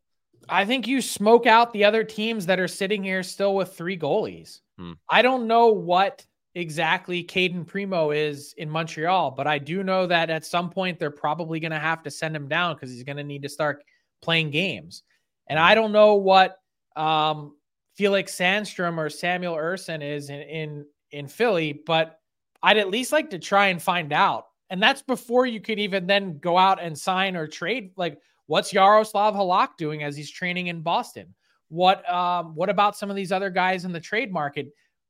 I 0.48 0.64
think 0.64 0.86
you 0.86 1.02
smoke 1.02 1.46
out 1.46 1.72
the 1.72 1.84
other 1.84 2.04
teams 2.04 2.46
that 2.46 2.58
are 2.58 2.68
sitting 2.68 3.04
here 3.04 3.22
still 3.22 3.54
with 3.54 3.74
three 3.74 3.98
goalies. 3.98 4.60
Hmm. 4.78 4.92
I 5.08 5.22
don't 5.22 5.46
know 5.46 5.68
what 5.68 6.24
exactly 6.54 7.22
Cayden 7.22 7.64
Primeau 7.64 8.10
is 8.10 8.54
in 8.56 8.68
Montreal, 8.68 9.32
but 9.32 9.46
I 9.46 9.58
do 9.58 9.82
know 9.82 10.06
that 10.06 10.30
at 10.30 10.44
some 10.44 10.70
point 10.70 10.98
they're 10.98 11.10
probably 11.10 11.60
going 11.60 11.70
to 11.72 11.78
have 11.78 12.02
to 12.02 12.10
send 12.10 12.34
him 12.34 12.48
down 12.48 12.74
because 12.74 12.90
he's 12.90 13.04
going 13.04 13.18
to 13.18 13.24
need 13.24 13.42
to 13.42 13.48
start 13.48 13.84
playing 14.22 14.50
games. 14.50 15.02
And 15.50 15.58
I 15.58 15.74
don't 15.74 15.90
know 15.90 16.14
what 16.14 16.58
um, 16.94 17.56
Felix 17.96 18.34
Sandstrom 18.36 18.96
or 18.98 19.10
Samuel 19.10 19.56
Ersson 19.56 20.00
is 20.00 20.30
in, 20.30 20.40
in 20.40 20.86
in 21.10 21.26
Philly, 21.26 21.82
but 21.84 22.20
I'd 22.62 22.78
at 22.78 22.88
least 22.88 23.10
like 23.10 23.30
to 23.30 23.38
try 23.38 23.66
and 23.66 23.82
find 23.82 24.12
out. 24.12 24.44
And 24.70 24.80
that's 24.80 25.02
before 25.02 25.46
you 25.46 25.60
could 25.60 25.80
even 25.80 26.06
then 26.06 26.38
go 26.38 26.56
out 26.56 26.80
and 26.80 26.96
sign 26.96 27.34
or 27.34 27.48
trade. 27.48 27.90
Like, 27.96 28.16
what's 28.46 28.72
Jaroslav 28.72 29.34
Halak 29.34 29.70
doing 29.76 30.04
as 30.04 30.16
he's 30.16 30.30
training 30.30 30.68
in 30.68 30.82
Boston? 30.82 31.34
What 31.68 32.08
um, 32.08 32.54
what 32.54 32.70
about 32.70 32.96
some 32.96 33.10
of 33.10 33.16
these 33.16 33.32
other 33.32 33.50
guys 33.50 33.84
in 33.84 33.90
the 33.90 34.00
trade 34.00 34.32
market? 34.32 34.68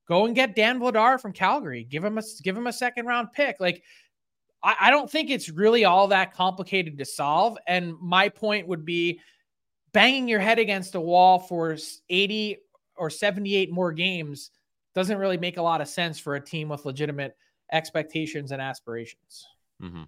Go 0.09 0.25
and 0.25 0.35
get 0.35 0.56
Dan 0.56 0.80
Vladar 0.80 1.20
from 1.20 1.35
Calgary. 1.35 1.85
Give 1.85 2.02
him 2.02 2.16
a 2.16 2.23
give 2.42 2.56
him 2.56 2.66
a 2.66 2.73
second 2.73 3.04
round 3.04 3.28
pick. 3.32 3.56
Like, 3.61 3.82
I, 4.62 4.76
I 4.80 4.90
don't 4.90 5.11
think 5.11 5.28
it's 5.28 5.50
really 5.50 5.85
all 5.85 6.09
that 6.09 6.32
complicated 6.32 6.97
to 6.97 7.04
solve. 7.04 7.59
And 7.66 7.94
my 8.00 8.30
point 8.30 8.66
would 8.68 8.87
be 8.87 9.20
banging 9.92 10.28
your 10.28 10.40
head 10.40 10.59
against 10.59 10.94
a 10.94 11.00
wall 11.00 11.38
for 11.38 11.76
80 12.09 12.59
or 12.97 13.11
78 13.11 13.73
more 13.73 13.92
games 13.92 14.50
doesn't 14.94 15.18
really 15.18 15.38
make 15.38 15.56
a 15.56 15.62
lot 15.62 15.80
of 15.80 15.88
sense 15.88 16.18
for 16.18 16.35
a 16.35 16.40
team 16.40 16.68
with 16.68 16.85
legitimate 16.85 17.37
expectations 17.73 18.52
and 18.52 18.61
aspirations. 18.61 19.47
Mm-hmm. 19.82 20.02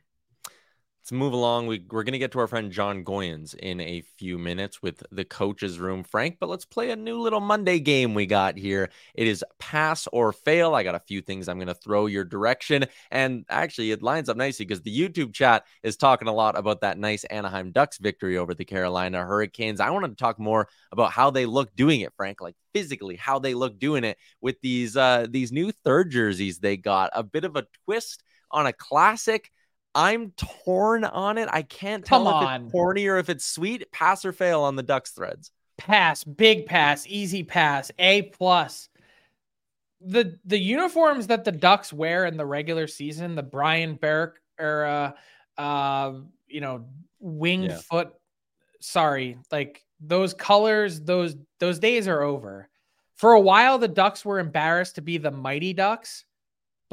Let's 1.03 1.11
move 1.11 1.33
along. 1.33 1.67
We, 1.67 1.85
we're 1.91 2.05
going 2.05 2.13
to 2.13 2.19
get 2.21 2.31
to 2.31 2.39
our 2.39 2.47
friend 2.47 2.71
Jon 2.71 3.05
Goyens 3.05 3.57
in 3.57 3.81
a 3.81 4.05
few 4.19 4.39
minutes 4.39 4.83
with 4.83 5.03
the 5.11 5.25
coach's 5.25 5.81
room, 5.81 6.05
Frank. 6.05 6.37
But 6.39 6.49
let's 6.49 6.65
play 6.65 6.93
a 6.93 6.97
new 6.97 7.21
little 7.21 7.41
Monday 7.41 7.81
game 7.81 8.15
we 8.15 8.25
got 8.25 8.57
here. 8.57 8.89
It 9.15 9.27
is 9.27 9.45
pass 9.59 10.07
or 10.13 10.33
fail. 10.33 10.77
I 10.77 10.85
got 10.85 10.95
a 10.95 11.01
few 11.01 11.21
things 11.21 11.49
I'm 11.49 11.57
going 11.57 11.67
to 11.67 11.75
throw 11.75 12.07
your 12.07 12.23
direction. 12.23 12.87
And 13.11 13.45
actually, 13.49 13.91
it 13.91 14.01
lines 14.01 14.29
up 14.29 14.37
nicely 14.37 14.65
because 14.65 14.83
the 14.83 14.97
YouTube 14.97 15.33
chat 15.33 15.65
is 15.83 15.97
talking 15.97 16.29
a 16.29 16.33
lot 16.33 16.57
about 16.57 16.83
that 16.83 16.99
nice 16.99 17.25
Anaheim 17.25 17.73
Ducks 17.73 17.99
victory 17.99 18.39
over 18.39 18.55
the 18.55 18.65
Carolina 18.65 19.25
Hurricanes. 19.25 19.81
I 19.81 19.91
wanted 19.91 20.11
to 20.11 20.23
talk 20.23 20.39
more 20.39 20.69
about 20.93 21.11
how 21.11 21.33
they 21.33 21.47
look 21.47 21.75
doing 21.75 22.03
it, 22.03 22.13
Frank, 22.17 22.41
like 22.41 22.55
physically, 22.73 23.17
how 23.17 23.41
they 23.41 23.55
look 23.55 23.81
doing 23.81 24.05
it 24.05 24.19
with 24.41 24.61
these 24.61 24.97
uh, 24.97 25.27
these 25.29 25.51
new 25.51 25.73
third 25.73 26.13
jerseys 26.13 26.61
they 26.61 26.77
got. 26.77 27.11
A 27.13 27.25
bit 27.25 27.43
of 27.43 27.57
a 27.57 27.67
twist 27.85 28.23
on 28.53 28.67
a 28.67 28.73
classic 28.73 29.51
I'm 29.95 30.31
torn 30.33 31.05
on 31.05 31.37
it. 31.39 31.49
I 31.53 31.63
can't 31.63 32.05
tell 32.05 32.25
Come 32.25 32.29
if 32.29 32.49
on. 32.49 32.63
it's 32.65 32.73
corny 32.73 33.07
or 33.07 33.19
if 33.19 33.29
it's 33.29 33.45
sweet. 33.45 33.91
Pass 33.93 34.25
or 34.25 34.33
fail 34.33 34.63
on 34.63 34.77
the 34.77 34.83
Ducks 34.83 35.11
threads. 35.11 35.51
Pass, 35.79 36.25
big 36.25 36.67
pass, 36.67 37.07
easy 37.07 37.43
pass, 37.43 37.91
A 37.99 38.23
plus. 38.23 38.89
The 40.01 40.39
the 40.45 40.59
uniforms 40.59 41.29
that 41.29 41.45
the 41.45 41.53
Ducks 41.53 41.93
wear 41.93 42.27
in 42.27 42.37
the 42.37 42.47
regular 42.47 42.87
season, 42.87 43.35
the 43.35 43.43
Brian 43.43 43.95
Burke 43.95 44.41
era, 44.59 45.15
uh, 45.59 46.13
you 46.49 46.61
know, 46.61 46.87
wing 47.21 47.65
Yeah. 47.65 47.79
foot. 47.79 48.13
Sorry, 48.81 49.39
like 49.53 49.85
those 50.01 50.35
colors, 50.35 51.01
those 51.01 51.37
those 51.61 51.79
days 51.79 52.09
are 52.09 52.23
over. 52.23 52.69
For 53.15 53.33
a 53.35 53.41
while, 53.41 53.79
the 53.79 53.87
Ducks 53.89 54.25
were 54.25 54.41
embarrassed 54.41 54.97
to 54.97 55.03
be 55.03 55.19
the 55.19 55.31
Mighty 55.31 55.73
Ducks, 55.73 56.25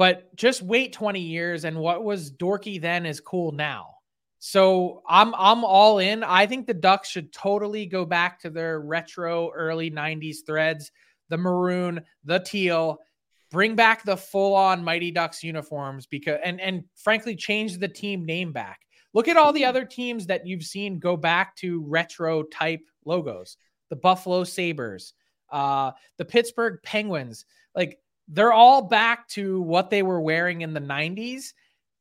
but 0.00 0.34
just 0.34 0.62
wait 0.62 0.94
20 0.94 1.20
years, 1.20 1.66
and 1.66 1.76
what 1.78 2.02
was 2.02 2.32
dorky 2.32 2.80
then 2.80 3.04
is 3.04 3.20
cool 3.20 3.52
now. 3.52 3.96
So 4.38 5.02
I'm 5.06 5.34
I'm 5.34 5.62
all 5.62 5.98
in. 5.98 6.24
I 6.24 6.46
think 6.46 6.66
the 6.66 6.72
Ducks 6.72 7.10
should 7.10 7.34
totally 7.34 7.84
go 7.84 8.06
back 8.06 8.40
to 8.40 8.48
their 8.48 8.80
retro 8.80 9.50
early 9.54 9.90
90s 9.90 10.38
threads, 10.46 10.90
the 11.28 11.36
maroon, 11.36 12.00
the 12.24 12.38
teal, 12.38 13.00
bring 13.50 13.76
back 13.76 14.02
the 14.02 14.16
full-on 14.16 14.82
Mighty 14.82 15.10
Ducks 15.10 15.44
uniforms 15.44 16.06
because 16.06 16.38
and 16.42 16.62
and 16.62 16.84
frankly 16.96 17.36
change 17.36 17.76
the 17.76 17.86
team 17.86 18.24
name 18.24 18.54
back. 18.54 18.80
Look 19.12 19.28
at 19.28 19.36
all 19.36 19.52
the 19.52 19.66
other 19.66 19.84
teams 19.84 20.28
that 20.28 20.46
you've 20.46 20.64
seen 20.64 20.98
go 20.98 21.14
back 21.14 21.56
to 21.56 21.84
retro 21.86 22.44
type 22.44 22.80
logos. 23.04 23.58
The 23.90 23.96
Buffalo 23.96 24.44
Sabres, 24.44 25.12
uh 25.52 25.90
the 26.16 26.24
Pittsburgh 26.24 26.78
Penguins. 26.82 27.44
Like 27.74 27.98
they're 28.30 28.52
all 28.52 28.82
back 28.82 29.28
to 29.28 29.60
what 29.62 29.90
they 29.90 30.02
were 30.02 30.20
wearing 30.20 30.62
in 30.62 30.72
the 30.72 30.80
90s. 30.80 31.52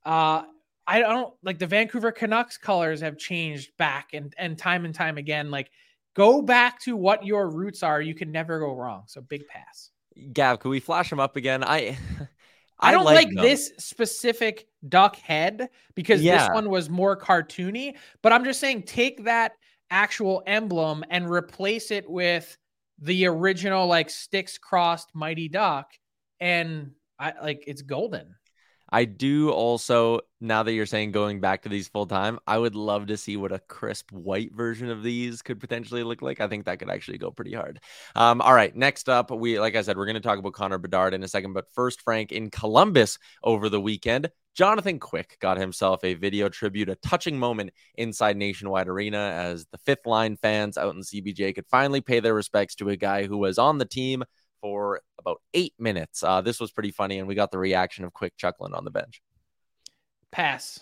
Uh 0.06 0.44
I 0.88 1.00
don't 1.00 1.34
like 1.44 1.60
the 1.60 1.68
Vancouver 1.68 2.12
Canucks 2.12 2.58
colors 2.58 3.02
have 3.02 3.18
changed 3.18 3.72
back 3.78 4.10
and 4.14 4.34
and 4.38 4.58
time 4.58 4.86
and 4.86 4.96
time 4.96 5.18
again. 5.18 5.52
Like 5.52 5.70
go 6.16 6.42
back 6.42 6.80
to 6.82 6.96
what 6.96 7.26
your 7.26 7.50
roots 7.50 7.84
are. 7.84 8.02
You 8.02 8.16
can 8.16 8.32
never 8.32 8.60
go 8.60 8.74
wrong. 8.74 9.04
So 9.08 9.22
big 9.22 9.48
pass. 9.48 9.92
Gav, 10.34 10.60
can 10.60 10.72
we 10.72 10.80
flash 10.80 11.10
them 11.10 11.20
up 11.20 11.36
again? 11.36 11.64
I 11.64 11.98
I, 12.82 12.92
don't 12.92 13.04
like, 13.04 13.28
them. 13.28 13.44
this 13.44 13.74
specific 13.78 14.68
duck 14.88 15.18
head 15.18 15.70
because 15.96 16.22
Yeah. 16.22 16.38
this 16.48 16.50
one 16.54 16.70
was 16.70 16.90
more 16.90 17.18
cartoony. 17.18 17.96
But 18.22 18.32
I'm 18.32 18.46
just 18.46 18.60
saying, 18.62 18.84
take 18.84 19.26
that 19.26 19.52
actual 19.92 20.44
emblem 20.48 21.04
and 21.10 21.30
replace 21.30 21.92
it 21.92 22.10
with 22.10 22.58
the 23.00 23.26
original 23.26 23.86
like 23.88 24.10
sticks 24.10 24.58
crossed 24.58 25.10
Mighty 25.14 25.50
Duck, 25.50 25.92
and 26.40 26.92
I 27.18 27.34
like 27.42 27.64
it's 27.68 27.82
golden. 27.82 28.36
I 28.92 29.06
do 29.06 29.52
also, 29.52 30.22
now 30.42 30.64
that 30.64 30.74
you're 30.74 30.86
saying 30.86 31.12
going 31.12 31.40
back 31.40 31.62
to 31.64 31.70
these 31.70 31.88
full 31.88 32.08
time, 32.08 32.40
I 32.48 32.58
would 32.58 32.76
love 32.76 33.08
to 33.08 33.18
see 33.18 33.38
what 33.38 33.52
a 33.52 33.60
crisp 33.60 34.12
white 34.12 34.54
version 34.54 34.90
of 34.90 35.04
these 35.04 35.42
could 35.42 35.60
potentially 35.60 36.04
look 36.04 36.22
like. 36.22 36.42
I 36.42 36.48
think 36.48 36.66
that 36.66 36.80
could 36.80 36.90
actually 36.90 37.20
go 37.20 37.30
pretty 37.30 37.54
hard. 37.54 37.80
Um, 38.16 38.42
all 38.42 38.54
right, 38.54 38.76
next 38.76 39.08
up, 39.08 39.30
we 39.30 39.60
like 39.60 39.76
I 39.76 39.84
said, 39.84 39.96
we're 39.96 40.06
going 40.06 40.16
to 40.16 40.22
talk 40.22 40.40
about 40.40 40.54
Connor 40.54 40.80
Bedard 40.80 41.14
in 41.14 41.24
a 41.24 41.28
second, 41.28 41.54
but 41.54 41.72
first, 41.74 42.02
Frank 42.02 42.32
in 42.32 42.50
Columbus 42.50 43.20
over 43.44 43.70
the 43.70 43.82
weekend. 43.82 44.32
Jonathan 44.56 45.00
Quick 45.00 45.38
got 45.40 45.58
himself 45.58 46.04
a 46.04 46.16
video 46.16 46.50
tribute, 46.50 46.90
a 46.90 46.96
touching 46.96 47.38
moment 47.38 47.72
inside 47.96 48.36
Nationwide 48.36 48.88
Arena 48.88 49.18
as 49.18 49.66
the 49.72 49.78
fifth 49.78 50.06
line 50.06 50.36
fans 50.36 50.78
out 50.78 50.96
in 50.96 51.02
CBJ 51.02 51.56
could 51.56 51.68
finally 51.68 52.02
pay 52.02 52.20
their 52.20 52.34
respects 52.34 52.76
to 52.76 52.90
a 52.90 52.98
guy 52.98 53.26
who 53.26 53.38
was 53.38 53.58
on 53.58 53.78
the 53.78 53.86
team 53.86 54.24
for 54.62 55.02
about 55.18 55.42
eight 55.54 55.74
minutes. 55.80 56.24
Uh, 56.24 56.42
this 56.42 56.60
was 56.60 56.72
pretty 56.72 56.92
funny, 56.92 57.20
and 57.20 57.28
we 57.28 57.36
got 57.36 57.52
the 57.52 57.58
reaction 57.58 58.06
of 58.06 58.14
Quick 58.14 58.36
chuckling 58.38 58.74
on 58.74 58.84
the 58.84 58.92
bench. 58.92 59.22
Pass. 60.32 60.80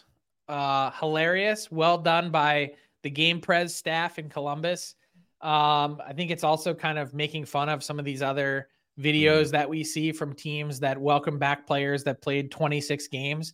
Uh, 0.48 0.92
hilarious. 0.92 1.72
Well 1.72 1.98
done 1.98 2.32
by 2.32 2.72
the 3.04 3.10
Game 3.10 3.42
Pres 3.42 3.76
staff 3.76 4.20
in 4.20 4.30
Columbus. 4.30 4.96
Um, 5.42 6.02
I 6.06 6.14
think 6.16 6.32
it's 6.32 6.44
also 6.44 6.74
kind 6.74 6.98
of 6.98 7.14
making 7.14 7.46
fun 7.46 7.70
of 7.70 7.84
some 7.84 8.00
of 8.00 8.06
these 8.06 8.22
other 8.22 8.70
videos 9.00 9.52
that 9.52 9.70
we 9.70 9.84
see 9.84 10.12
from 10.12 10.34
teams 10.34 10.80
that 10.80 11.00
welcome 11.00 11.38
back 11.38 11.68
players 11.68 12.04
that 12.04 12.22
played 12.22 12.50
26 12.50 13.08
games. 13.08 13.54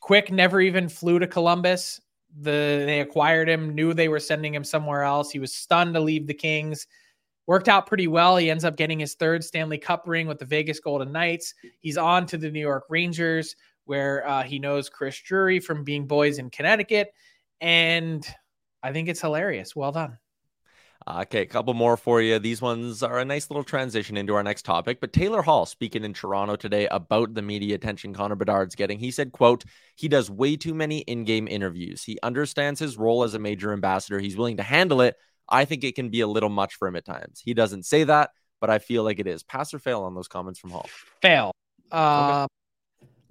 Quick 0.00 0.32
never 0.32 0.60
even 0.60 0.88
flew 0.88 1.18
to 1.18 1.26
Columbus. 1.26 2.00
The 2.40 2.82
they 2.86 3.00
acquired 3.00 3.48
him, 3.48 3.74
knew 3.74 3.92
they 3.92 4.08
were 4.08 4.20
sending 4.20 4.54
him 4.54 4.64
somewhere 4.64 5.02
else. 5.02 5.30
He 5.30 5.38
was 5.38 5.54
stunned 5.54 5.94
to 5.94 6.00
leave 6.00 6.26
the 6.26 6.34
Kings. 6.34 6.86
Worked 7.48 7.68
out 7.68 7.86
pretty 7.86 8.06
well. 8.06 8.36
He 8.36 8.50
ends 8.50 8.64
up 8.64 8.76
getting 8.76 9.00
his 9.00 9.14
third 9.14 9.42
Stanley 9.42 9.78
Cup 9.78 10.04
ring 10.06 10.26
with 10.28 10.38
the 10.38 10.44
Vegas 10.44 10.80
Golden 10.80 11.10
Knights. 11.10 11.54
He's 11.80 11.96
on 11.96 12.26
to 12.26 12.36
the 12.36 12.50
New 12.50 12.60
York 12.60 12.84
Rangers, 12.90 13.56
where 13.86 14.28
uh, 14.28 14.42
he 14.42 14.58
knows 14.58 14.90
Chris 14.90 15.18
Drury 15.18 15.58
from 15.58 15.82
being 15.82 16.06
boys 16.06 16.38
in 16.38 16.50
Connecticut. 16.50 17.08
And 17.62 18.22
I 18.82 18.92
think 18.92 19.08
it's 19.08 19.22
hilarious. 19.22 19.74
Well 19.74 19.92
done. 19.92 20.18
Okay, 21.10 21.40
a 21.40 21.46
couple 21.46 21.72
more 21.72 21.96
for 21.96 22.20
you. 22.20 22.38
These 22.38 22.60
ones 22.60 23.02
are 23.02 23.18
a 23.18 23.24
nice 23.24 23.48
little 23.48 23.64
transition 23.64 24.18
into 24.18 24.34
our 24.34 24.42
next 24.42 24.64
topic. 24.64 25.00
But 25.00 25.14
Taylor 25.14 25.40
Hall 25.40 25.64
speaking 25.64 26.04
in 26.04 26.12
Toronto 26.12 26.54
today 26.54 26.86
about 26.88 27.32
the 27.32 27.40
media 27.40 27.76
attention 27.76 28.12
Connor 28.12 28.36
Bedard's 28.36 28.74
getting. 28.74 28.98
He 28.98 29.10
said, 29.10 29.32
quote, 29.32 29.64
he 29.96 30.06
does 30.06 30.30
way 30.30 30.56
too 30.56 30.74
many 30.74 30.98
in-game 30.98 31.48
interviews. 31.48 32.04
He 32.04 32.18
understands 32.22 32.78
his 32.78 32.98
role 32.98 33.22
as 33.22 33.32
a 33.32 33.38
major 33.38 33.72
ambassador. 33.72 34.18
He's 34.18 34.36
willing 34.36 34.58
to 34.58 34.62
handle 34.62 35.00
it. 35.00 35.16
I 35.48 35.64
think 35.64 35.84
it 35.84 35.94
can 35.94 36.10
be 36.10 36.20
a 36.20 36.26
little 36.26 36.48
much 36.48 36.74
for 36.74 36.88
him 36.88 36.96
at 36.96 37.04
times. 37.04 37.40
He 37.44 37.54
doesn't 37.54 37.84
say 37.84 38.04
that, 38.04 38.30
but 38.60 38.70
I 38.70 38.78
feel 38.78 39.02
like 39.02 39.18
it 39.18 39.26
is. 39.26 39.42
Pass 39.42 39.72
or 39.72 39.78
fail 39.78 40.02
on 40.02 40.14
those 40.14 40.28
comments 40.28 40.58
from 40.58 40.70
Hall. 40.70 40.88
Fail. 41.22 41.52
Uh, 41.90 42.46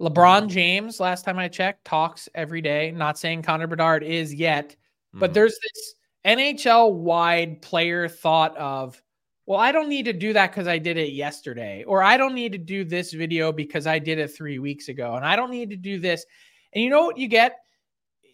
LeBron 0.00 0.48
James, 0.48 1.00
last 1.00 1.24
time 1.24 1.38
I 1.38 1.48
checked, 1.48 1.84
talks 1.84 2.28
every 2.34 2.60
day. 2.60 2.92
Not 2.92 3.18
saying 3.18 3.42
Connor 3.42 3.66
Bedard 3.66 4.02
is 4.02 4.32
yet, 4.34 4.76
but 5.12 5.30
Mhm. 5.30 5.34
there's 5.34 5.58
this 5.60 5.94
NHL 6.24 6.92
wide 6.92 7.62
player 7.62 8.08
thought 8.08 8.56
of, 8.56 9.00
well, 9.46 9.58
I 9.58 9.72
don't 9.72 9.88
need 9.88 10.04
to 10.04 10.12
do 10.12 10.32
that 10.34 10.50
because 10.50 10.68
I 10.68 10.78
did 10.78 10.98
it 10.98 11.12
yesterday, 11.12 11.84
or 11.84 12.02
I 12.02 12.16
don't 12.16 12.34
need 12.34 12.52
to 12.52 12.58
do 12.58 12.84
this 12.84 13.12
video 13.12 13.50
because 13.50 13.86
I 13.86 13.98
did 13.98 14.18
it 14.18 14.28
three 14.28 14.58
weeks 14.58 14.88
ago, 14.88 15.14
and 15.14 15.24
I 15.24 15.36
don't 15.36 15.50
need 15.50 15.70
to 15.70 15.76
do 15.76 15.98
this. 15.98 16.24
And 16.72 16.84
you 16.84 16.90
know 16.90 17.04
what 17.06 17.18
you 17.18 17.28
get? 17.28 17.58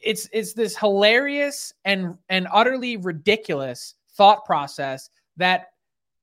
It's 0.04 0.28
it's 0.32 0.52
this 0.52 0.76
hilarious 0.76 1.72
and 1.84 2.16
and 2.28 2.46
utterly 2.52 2.96
ridiculous 2.96 3.94
thought 4.16 4.44
process 4.44 5.10
that 5.36 5.68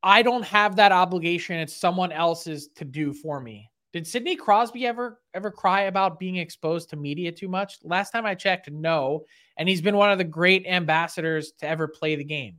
I 0.04 0.22
don't 0.22 0.44
have 0.44 0.76
that 0.78 0.92
obligation. 0.92 1.58
It's 1.58 1.76
someone 1.76 2.12
else's 2.12 2.70
to 2.76 2.86
do 2.86 3.14
for 3.14 3.40
me. 3.40 3.70
Did 3.94 4.08
Sidney 4.08 4.36
Crosby 4.36 4.86
ever 4.88 5.20
ever 5.34 5.52
cry 5.52 5.82
about 5.82 6.20
being 6.20 6.38
exposed 6.38 6.90
to 6.92 6.96
media 6.96 7.32
too 7.32 7.50
much? 7.50 7.80
Last 7.84 8.12
time 8.12 8.26
I 8.26 8.36
checked, 8.36 8.72
no. 8.72 9.26
And 9.58 9.68
he's 9.68 9.82
been 9.82 9.98
one 9.98 10.12
of 10.12 10.18
the 10.18 10.24
great 10.24 10.66
ambassadors 10.66 11.52
to 11.60 11.68
ever 11.68 11.88
play 11.88 12.16
the 12.16 12.24
game. 12.24 12.58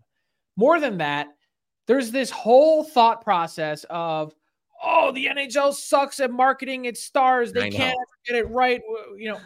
More 0.56 0.78
than 0.78 0.98
that, 0.98 1.28
there's 1.86 2.10
this 2.10 2.30
whole 2.30 2.84
thought 2.84 3.22
process 3.22 3.84
of, 3.88 4.34
oh, 4.84 5.10
the 5.12 5.26
NHL 5.26 5.72
sucks 5.72 6.20
at 6.20 6.30
marketing 6.30 6.84
its 6.84 7.02
stars. 7.02 7.52
They 7.52 7.70
can't 7.70 7.96
get 8.26 8.36
it 8.36 8.48
right. 8.50 8.82
You 9.16 9.30
know, 9.30 9.40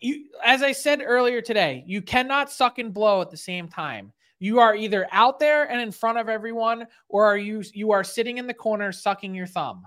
you 0.00 0.26
as 0.44 0.62
I 0.62 0.72
said 0.72 1.02
earlier 1.04 1.40
today, 1.40 1.84
you 1.86 2.02
cannot 2.02 2.50
suck 2.50 2.78
and 2.78 2.92
blow 2.92 3.20
at 3.20 3.30
the 3.30 3.36
same 3.36 3.68
time. 3.68 4.12
You 4.40 4.60
are 4.60 4.74
either 4.74 5.06
out 5.10 5.40
there 5.40 5.68
and 5.68 5.80
in 5.80 5.90
front 5.90 6.18
of 6.18 6.28
everyone, 6.28 6.86
or 7.08 7.24
are 7.24 7.36
you 7.36 7.62
you 7.74 7.92
are 7.92 8.04
sitting 8.04 8.38
in 8.38 8.46
the 8.46 8.54
corner 8.54 8.92
sucking 8.92 9.34
your 9.34 9.46
thumb. 9.46 9.84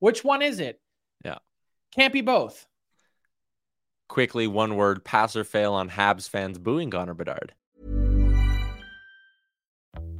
Which 0.00 0.24
one 0.24 0.42
is 0.42 0.58
it? 0.58 0.80
Yeah. 1.24 1.38
Can't 1.94 2.12
be 2.12 2.22
both. 2.22 2.66
Quickly, 4.08 4.46
one 4.46 4.76
word 4.76 5.04
pass 5.04 5.36
or 5.36 5.44
fail 5.44 5.72
on 5.72 5.88
Habs 5.88 6.28
fans 6.28 6.58
booing 6.58 6.90
Connor 6.90 7.14
Bedard. 7.14 7.54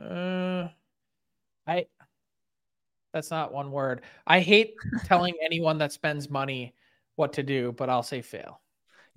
Uh, 0.00 0.68
I. 1.66 1.86
That's 3.12 3.30
not 3.30 3.52
one 3.52 3.72
word. 3.72 4.02
I 4.26 4.40
hate 4.40 4.74
telling 5.04 5.34
anyone 5.42 5.78
that 5.78 5.92
spends 5.92 6.30
money 6.30 6.74
what 7.16 7.32
to 7.34 7.42
do, 7.42 7.72
but 7.72 7.90
I'll 7.90 8.02
say 8.02 8.22
fail. 8.22 8.60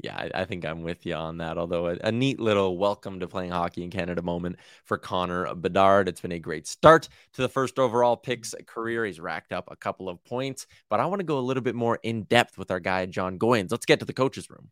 Yeah, 0.01 0.17
I, 0.17 0.41
I 0.41 0.45
think 0.45 0.65
I'm 0.65 0.81
with 0.81 1.05
you 1.05 1.13
on 1.13 1.37
that. 1.37 1.57
Although 1.57 1.87
a, 1.87 1.97
a 2.03 2.11
neat 2.11 2.39
little 2.39 2.77
welcome 2.77 3.19
to 3.19 3.27
playing 3.27 3.51
hockey 3.51 3.83
in 3.83 3.91
Canada 3.91 4.21
moment 4.21 4.57
for 4.83 4.97
Connor 4.97 5.53
Bedard. 5.55 6.09
It's 6.09 6.21
been 6.21 6.31
a 6.31 6.39
great 6.39 6.67
start 6.67 7.07
to 7.33 7.41
the 7.41 7.49
first 7.49 7.77
overall 7.77 8.17
picks 8.17 8.55
career. 8.65 9.05
He's 9.05 9.19
racked 9.19 9.53
up 9.53 9.69
a 9.71 9.75
couple 9.75 10.09
of 10.09 10.23
points, 10.23 10.65
but 10.89 10.99
I 10.99 11.05
want 11.05 11.19
to 11.19 11.25
go 11.25 11.37
a 11.37 11.41
little 11.41 11.63
bit 11.63 11.75
more 11.75 11.99
in 12.03 12.23
depth 12.23 12.57
with 12.57 12.71
our 12.71 12.79
guy, 12.79 13.05
Jon 13.05 13.37
Goyens. 13.37 13.71
Let's 13.71 13.85
get 13.85 13.99
to 13.99 14.05
the 14.05 14.13
coach's 14.13 14.49
room. 14.49 14.69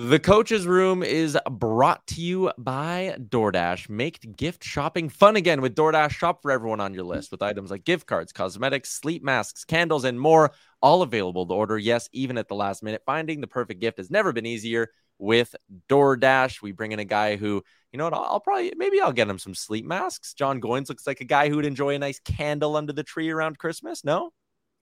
The 0.00 0.20
coach's 0.20 0.64
room 0.64 1.02
is 1.02 1.36
brought 1.50 2.06
to 2.06 2.20
you 2.20 2.52
by 2.56 3.16
DoorDash. 3.18 3.88
Make 3.88 4.36
gift 4.36 4.62
shopping 4.62 5.08
fun 5.08 5.34
again 5.34 5.60
with 5.60 5.74
DoorDash. 5.74 6.12
Shop 6.12 6.40
for 6.40 6.52
everyone 6.52 6.78
on 6.78 6.94
your 6.94 7.02
list 7.02 7.32
with 7.32 7.42
items 7.42 7.72
like 7.72 7.82
gift 7.82 8.06
cards, 8.06 8.32
cosmetics, 8.32 8.90
sleep 8.90 9.24
masks, 9.24 9.64
candles, 9.64 10.04
and 10.04 10.20
more, 10.20 10.52
all 10.80 11.02
available 11.02 11.46
to 11.46 11.52
order. 11.52 11.76
Yes, 11.76 12.08
even 12.12 12.38
at 12.38 12.46
the 12.46 12.54
last 12.54 12.80
minute. 12.84 13.02
Finding 13.06 13.40
the 13.40 13.48
perfect 13.48 13.80
gift 13.80 13.98
has 13.98 14.08
never 14.08 14.32
been 14.32 14.46
easier 14.46 14.92
with 15.18 15.56
DoorDash. 15.88 16.62
We 16.62 16.70
bring 16.70 16.92
in 16.92 17.00
a 17.00 17.04
guy 17.04 17.34
who, 17.34 17.64
you 17.90 17.98
know 17.98 18.04
what, 18.04 18.14
I'll, 18.14 18.38
probably, 18.38 18.72
maybe 18.76 19.00
I'll 19.00 19.10
get 19.10 19.28
him 19.28 19.40
some 19.40 19.56
sleep 19.56 19.84
masks. 19.84 20.32
Jon 20.32 20.60
Goyens 20.60 20.88
looks 20.88 21.08
like 21.08 21.20
a 21.20 21.24
guy 21.24 21.48
who 21.48 21.56
would 21.56 21.66
enjoy 21.66 21.96
a 21.96 21.98
nice 21.98 22.20
candle 22.20 22.76
under 22.76 22.92
the 22.92 23.02
tree 23.02 23.30
around 23.30 23.58
Christmas. 23.58 24.04
No? 24.04 24.30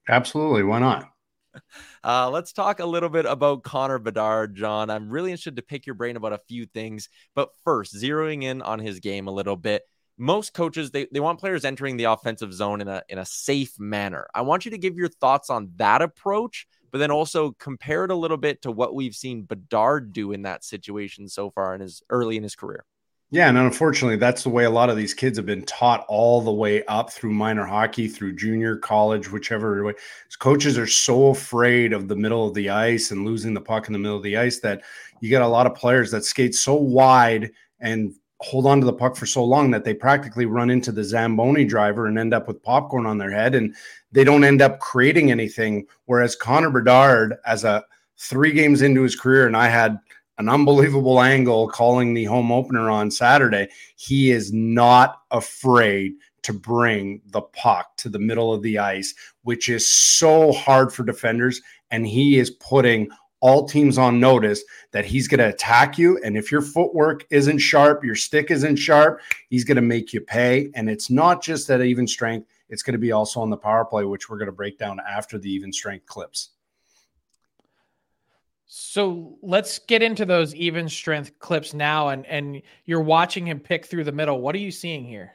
Absolutely. 0.07 0.61
Why 0.61 0.77
not? 0.77 1.09
Uh, 2.03 2.29
let's 2.29 2.53
talk 2.53 2.79
a 2.79 2.85
little 2.85 3.09
bit 3.09 3.25
about 3.25 3.63
Connor 3.63 3.99
Bedard, 3.99 4.55
Jon. 4.55 4.89
I'm 4.89 5.09
really 5.09 5.31
interested 5.31 5.57
to 5.57 5.61
pick 5.61 5.85
your 5.85 5.95
brain 5.95 6.15
about 6.15 6.33
a 6.33 6.39
few 6.47 6.65
things. 6.65 7.09
But 7.35 7.49
first, 7.63 7.95
zeroing 7.95 8.43
in 8.43 8.61
on 8.61 8.79
his 8.79 8.99
game 8.99 9.27
a 9.27 9.31
little 9.31 9.57
bit. 9.57 9.83
Most 10.17 10.53
coaches 10.53 10.91
they, 10.91 11.07
they 11.11 11.19
want 11.19 11.39
players 11.39 11.65
entering 11.65 11.97
the 11.97 12.05
offensive 12.05 12.53
zone 12.53 12.81
in 12.81 12.87
a 12.87 13.03
in 13.09 13.19
a 13.19 13.25
safe 13.25 13.79
manner. 13.79 14.27
I 14.33 14.41
want 14.41 14.65
you 14.65 14.71
to 14.71 14.77
give 14.77 14.95
your 14.95 15.09
thoughts 15.09 15.49
on 15.49 15.71
that 15.75 16.01
approach, 16.01 16.67
but 16.91 16.97
then 16.97 17.11
also 17.11 17.51
compare 17.59 18.05
it 18.05 18.11
a 18.11 18.15
little 18.15 18.37
bit 18.37 18.63
to 18.63 18.71
what 18.71 18.95
we've 18.95 19.15
seen 19.15 19.43
Bedard 19.43 20.13
do 20.13 20.31
in 20.31 20.43
that 20.43 20.63
situation 20.63 21.27
so 21.27 21.51
far 21.51 21.75
in 21.75 21.81
his 21.81 22.01
early 22.09 22.37
in 22.37 22.43
his 22.43 22.55
career. 22.55 22.85
Yeah, 23.29 23.49
and 23.49 23.57
unfortunately, 23.57 24.15
that's 24.15 24.43
the 24.43 24.49
way 24.49 24.63
a 24.63 24.69
lot 24.69 24.89
of 24.89 24.95
these 24.95 25.13
kids 25.13 25.37
have 25.37 25.45
been 25.45 25.65
taught 25.65 26.05
all 26.07 26.41
the 26.41 26.51
way 26.51 26.85
up 26.85 27.11
through 27.11 27.33
minor 27.33 27.65
hockey, 27.65 28.07
through 28.07 28.37
junior 28.37 28.77
college, 28.77 29.29
whichever 29.29 29.83
way. 29.83 29.95
Coaches 30.39 30.77
are 30.77 30.87
so 30.87 31.27
afraid 31.27 31.91
of 31.91 32.07
the 32.07 32.15
middle 32.15 32.47
of 32.47 32.53
the 32.53 32.69
ice 32.69 33.11
and 33.11 33.25
losing 33.25 33.53
the 33.53 33.59
puck 33.59 33.87
in 33.87 33.93
the 33.93 33.99
middle 33.99 34.15
of 34.15 34.23
the 34.23 34.37
ice 34.37 34.59
that 34.59 34.81
you 35.19 35.29
get 35.29 35.41
a 35.41 35.47
lot 35.47 35.67
of 35.67 35.75
players 35.75 36.09
that 36.11 36.23
skate 36.23 36.55
so 36.55 36.75
wide 36.75 37.51
and 37.81 38.13
hold 38.39 38.65
on 38.65 38.79
to 38.79 38.85
the 38.85 38.93
puck 38.93 39.17
for 39.17 39.25
so 39.25 39.43
long 39.43 39.71
that 39.71 39.83
they 39.83 39.93
practically 39.93 40.45
run 40.45 40.69
into 40.69 40.93
the 40.93 41.03
Zamboni 41.03 41.65
driver 41.65 42.05
and 42.05 42.17
end 42.17 42.33
up 42.33 42.47
with 42.47 42.63
popcorn 42.63 43.05
on 43.05 43.17
their 43.17 43.31
head 43.31 43.55
and 43.55 43.75
they 44.13 44.23
don't 44.23 44.43
end 44.45 44.61
up 44.61 44.79
creating 44.79 45.31
anything. 45.31 45.85
Whereas 46.05 46.35
Connor 46.35 46.69
Bedard, 46.69 47.35
as 47.45 47.65
a 47.65 47.83
three 48.17 48.53
games 48.53 48.81
into 48.81 49.01
his 49.01 49.15
career, 49.15 49.47
and 49.47 49.57
I 49.57 49.67
had 49.67 49.99
an 50.37 50.49
unbelievable 50.49 51.21
angle 51.21 51.67
calling 51.67 52.13
the 52.13 52.25
home 52.25 52.51
opener 52.51 52.89
on 52.89 53.09
Saturday. 53.11 53.67
He 53.95 54.31
is 54.31 54.53
not 54.53 55.21
afraid 55.31 56.13
to 56.43 56.53
bring 56.53 57.21
the 57.31 57.41
puck 57.41 57.97
to 57.97 58.09
the 58.09 58.19
middle 58.19 58.53
of 58.53 58.61
the 58.61 58.77
ice, 58.77 59.13
which 59.43 59.67
is 59.67 59.89
so 59.89 60.51
hard 60.53 60.93
for 60.93 61.03
defenders. 61.03 61.61
And 61.91 62.07
he 62.07 62.37
is 62.37 62.51
putting 62.51 63.09
all 63.39 63.67
teams 63.67 63.97
on 63.97 64.19
notice 64.19 64.63
that 64.91 65.05
he's 65.05 65.27
going 65.27 65.39
to 65.39 65.49
attack 65.49 65.97
you. 65.97 66.19
And 66.23 66.37
if 66.37 66.51
your 66.51 66.61
footwork 66.61 67.25
isn't 67.29 67.59
sharp, 67.59 68.03
your 68.03 68.15
stick 68.15 68.49
isn't 68.49 68.77
sharp, 68.77 69.21
he's 69.49 69.63
going 69.63 69.75
to 69.75 69.81
make 69.81 70.13
you 70.13 70.21
pay. 70.21 70.71
And 70.73 70.89
it's 70.89 71.09
not 71.09 71.43
just 71.43 71.67
that 71.67 71.81
even 71.81 72.07
strength, 72.07 72.47
it's 72.69 72.83
going 72.83 72.93
to 72.93 72.99
be 72.99 73.11
also 73.11 73.39
on 73.39 73.49
the 73.49 73.57
power 73.57 73.85
play, 73.85 74.05
which 74.05 74.29
we're 74.29 74.37
going 74.37 74.47
to 74.47 74.53
break 74.53 74.77
down 74.77 74.99
after 75.07 75.37
the 75.37 75.51
even 75.51 75.71
strength 75.71 76.05
clips. 76.05 76.49
So 78.67 79.37
let's 79.41 79.79
get 79.79 80.03
into 80.03 80.25
those 80.25 80.53
even 80.53 80.89
strength 80.89 81.39
clips 81.39 81.73
now. 81.73 82.09
And 82.09 82.25
and 82.25 82.61
you're 82.85 83.01
watching 83.01 83.47
him 83.47 83.59
pick 83.59 83.85
through 83.85 84.03
the 84.03 84.11
middle. 84.11 84.41
What 84.41 84.55
are 84.55 84.59
you 84.59 84.71
seeing 84.71 85.05
here? 85.05 85.33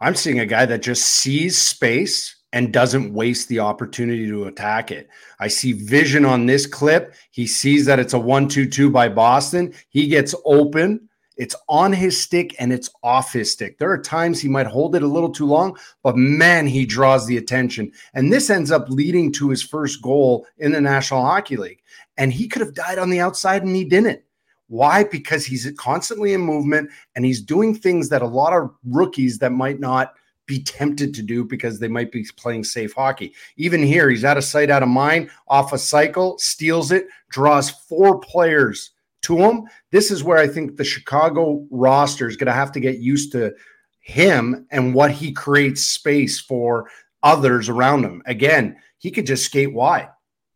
I'm 0.00 0.14
seeing 0.14 0.40
a 0.40 0.46
guy 0.46 0.66
that 0.66 0.82
just 0.82 1.02
sees 1.02 1.58
space 1.58 2.36
and 2.52 2.72
doesn't 2.72 3.12
waste 3.12 3.48
the 3.48 3.60
opportunity 3.60 4.26
to 4.26 4.44
attack 4.44 4.90
it. 4.90 5.08
I 5.40 5.48
see 5.48 5.72
vision 5.72 6.24
on 6.24 6.46
this 6.46 6.66
clip. 6.66 7.14
He 7.30 7.46
sees 7.46 7.84
that 7.86 7.98
it's 7.98 8.14
a 8.14 8.18
one-two-two 8.18 8.90
by 8.90 9.08
Boston. 9.08 9.74
He 9.88 10.06
gets 10.06 10.34
open. 10.44 11.08
It's 11.36 11.54
on 11.68 11.92
his 11.92 12.20
stick 12.20 12.56
and 12.58 12.72
it's 12.72 12.90
off 13.02 13.32
his 13.32 13.52
stick. 13.52 13.78
There 13.78 13.90
are 13.90 13.98
times 14.00 14.40
he 14.40 14.48
might 14.48 14.66
hold 14.66 14.96
it 14.96 15.02
a 15.02 15.06
little 15.06 15.30
too 15.30 15.46
long, 15.46 15.76
but 16.02 16.16
man, 16.16 16.66
he 16.66 16.84
draws 16.84 17.26
the 17.26 17.36
attention. 17.36 17.92
And 18.14 18.32
this 18.32 18.50
ends 18.50 18.70
up 18.70 18.88
leading 18.88 19.32
to 19.34 19.50
his 19.50 19.62
first 19.62 20.02
goal 20.02 20.46
in 20.58 20.72
the 20.72 20.80
National 20.80 21.22
Hockey 21.22 21.56
League 21.56 21.82
and 22.18 22.32
he 22.32 22.48
could 22.48 22.60
have 22.60 22.74
died 22.74 22.98
on 22.98 23.08
the 23.08 23.20
outside 23.20 23.62
and 23.62 23.74
he 23.74 23.84
didn't. 23.84 24.20
Why? 24.66 25.04
Because 25.04 25.46
he's 25.46 25.70
constantly 25.78 26.34
in 26.34 26.42
movement 26.42 26.90
and 27.16 27.24
he's 27.24 27.40
doing 27.40 27.74
things 27.74 28.10
that 28.10 28.20
a 28.20 28.26
lot 28.26 28.52
of 28.52 28.70
rookies 28.84 29.38
that 29.38 29.52
might 29.52 29.80
not 29.80 30.14
be 30.44 30.62
tempted 30.62 31.14
to 31.14 31.22
do 31.22 31.44
because 31.44 31.78
they 31.78 31.88
might 31.88 32.10
be 32.10 32.26
playing 32.36 32.64
safe 32.64 32.92
hockey. 32.92 33.34
Even 33.56 33.82
here, 33.82 34.10
he's 34.10 34.24
out 34.24 34.36
of 34.36 34.44
sight, 34.44 34.70
out 34.70 34.82
of 34.82 34.88
mind, 34.88 35.30
off 35.46 35.72
a 35.72 35.78
cycle, 35.78 36.36
steals 36.38 36.90
it, 36.90 37.06
draws 37.30 37.70
four 37.70 38.18
players 38.18 38.90
to 39.22 39.36
him. 39.36 39.64
This 39.90 40.10
is 40.10 40.24
where 40.24 40.38
I 40.38 40.48
think 40.48 40.76
the 40.76 40.84
Chicago 40.84 41.66
roster 41.70 42.28
is 42.28 42.36
going 42.36 42.46
to 42.46 42.52
have 42.52 42.72
to 42.72 42.80
get 42.80 42.98
used 42.98 43.32
to 43.32 43.54
him 44.00 44.66
and 44.70 44.94
what 44.94 45.10
he 45.10 45.32
creates 45.32 45.82
space 45.82 46.40
for 46.40 46.90
others 47.22 47.68
around 47.68 48.04
him. 48.04 48.22
Again, 48.26 48.76
he 48.98 49.10
could 49.10 49.26
just 49.26 49.44
skate 49.44 49.72
wide. 49.72 50.08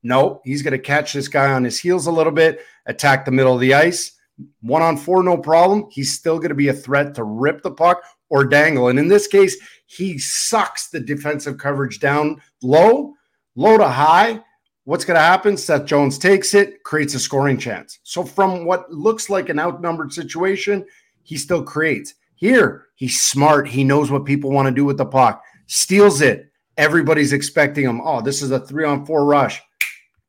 No, 0.02 0.40
he's 0.44 0.62
going 0.62 0.72
to 0.72 0.78
catch 0.78 1.12
this 1.12 1.28
guy 1.28 1.52
on 1.52 1.64
his 1.64 1.78
heels 1.78 2.06
a 2.06 2.12
little 2.12 2.32
bit, 2.32 2.60
attack 2.86 3.24
the 3.24 3.30
middle 3.30 3.54
of 3.54 3.60
the 3.60 3.74
ice. 3.74 4.12
One 4.60 4.82
on 4.82 4.96
four, 4.96 5.22
no 5.22 5.36
problem. 5.38 5.86
He's 5.90 6.18
still 6.18 6.38
going 6.38 6.48
to 6.48 6.54
be 6.54 6.68
a 6.68 6.72
threat 6.74 7.14
to 7.14 7.24
rip 7.24 7.62
the 7.62 7.70
puck 7.70 8.02
or 8.28 8.44
dangle. 8.44 8.88
And 8.88 8.98
in 8.98 9.08
this 9.08 9.26
case, 9.26 9.56
he 9.86 10.18
sucks 10.18 10.88
the 10.88 11.00
defensive 11.00 11.58
coverage 11.58 12.00
down 12.00 12.40
low, 12.62 13.14
low 13.54 13.78
to 13.78 13.88
high. 13.88 14.42
What's 14.84 15.04
going 15.04 15.16
to 15.16 15.22
happen? 15.22 15.56
Seth 15.56 15.84
Jones 15.84 16.18
takes 16.18 16.54
it, 16.54 16.82
creates 16.82 17.14
a 17.14 17.20
scoring 17.20 17.58
chance. 17.58 18.00
So, 18.02 18.24
from 18.24 18.64
what 18.64 18.90
looks 18.90 19.30
like 19.30 19.48
an 19.48 19.60
outnumbered 19.60 20.12
situation, 20.12 20.84
he 21.22 21.36
still 21.36 21.62
creates. 21.62 22.14
Here, 22.34 22.86
he's 22.96 23.22
smart. 23.22 23.68
He 23.68 23.84
knows 23.84 24.10
what 24.10 24.24
people 24.24 24.50
want 24.50 24.66
to 24.66 24.74
do 24.74 24.84
with 24.84 24.96
the 24.96 25.06
puck, 25.06 25.44
steals 25.66 26.20
it. 26.20 26.50
Everybody's 26.76 27.32
expecting 27.32 27.84
him. 27.84 28.00
Oh, 28.00 28.22
this 28.22 28.42
is 28.42 28.50
a 28.50 28.58
three 28.58 28.84
on 28.84 29.06
four 29.06 29.24
rush. 29.24 29.62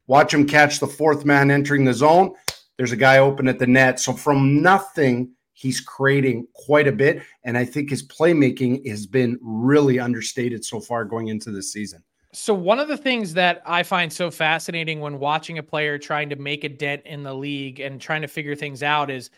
Watch 0.07 0.33
him 0.33 0.45
catch 0.45 0.79
the 0.79 0.87
fourth 0.87 1.25
man 1.25 1.49
entering 1.51 1.85
the 1.85 1.93
zone. 1.93 2.33
There's 2.77 2.91
a 2.91 2.97
guy 2.97 3.19
open 3.19 3.47
at 3.47 3.59
the 3.59 3.67
net. 3.67 3.99
So, 3.99 4.13
from 4.13 4.61
nothing, 4.61 5.31
he's 5.53 5.79
creating 5.79 6.47
quite 6.53 6.87
a 6.87 6.91
bit. 6.91 7.23
And 7.43 7.57
I 7.57 7.65
think 7.65 7.89
his 7.89 8.05
playmaking 8.05 8.87
has 8.87 9.05
been 9.05 9.39
really 9.41 9.99
understated 9.99 10.65
so 10.65 10.79
far 10.79 11.05
going 11.05 11.27
into 11.27 11.51
this 11.51 11.71
season. 11.71 12.03
So, 12.33 12.53
one 12.53 12.79
of 12.79 12.87
the 12.87 12.97
things 12.97 13.33
that 13.35 13.61
I 13.65 13.83
find 13.83 14.11
so 14.11 14.31
fascinating 14.31 14.99
when 14.99 15.19
watching 15.19 15.59
a 15.59 15.63
player 15.63 15.97
trying 15.97 16.29
to 16.29 16.35
make 16.35 16.63
a 16.63 16.69
dent 16.69 17.03
in 17.05 17.23
the 17.23 17.33
league 17.33 17.79
and 17.79 18.01
trying 18.01 18.23
to 18.23 18.27
figure 18.27 18.55
things 18.55 18.81
out 18.81 19.11
is 19.11 19.29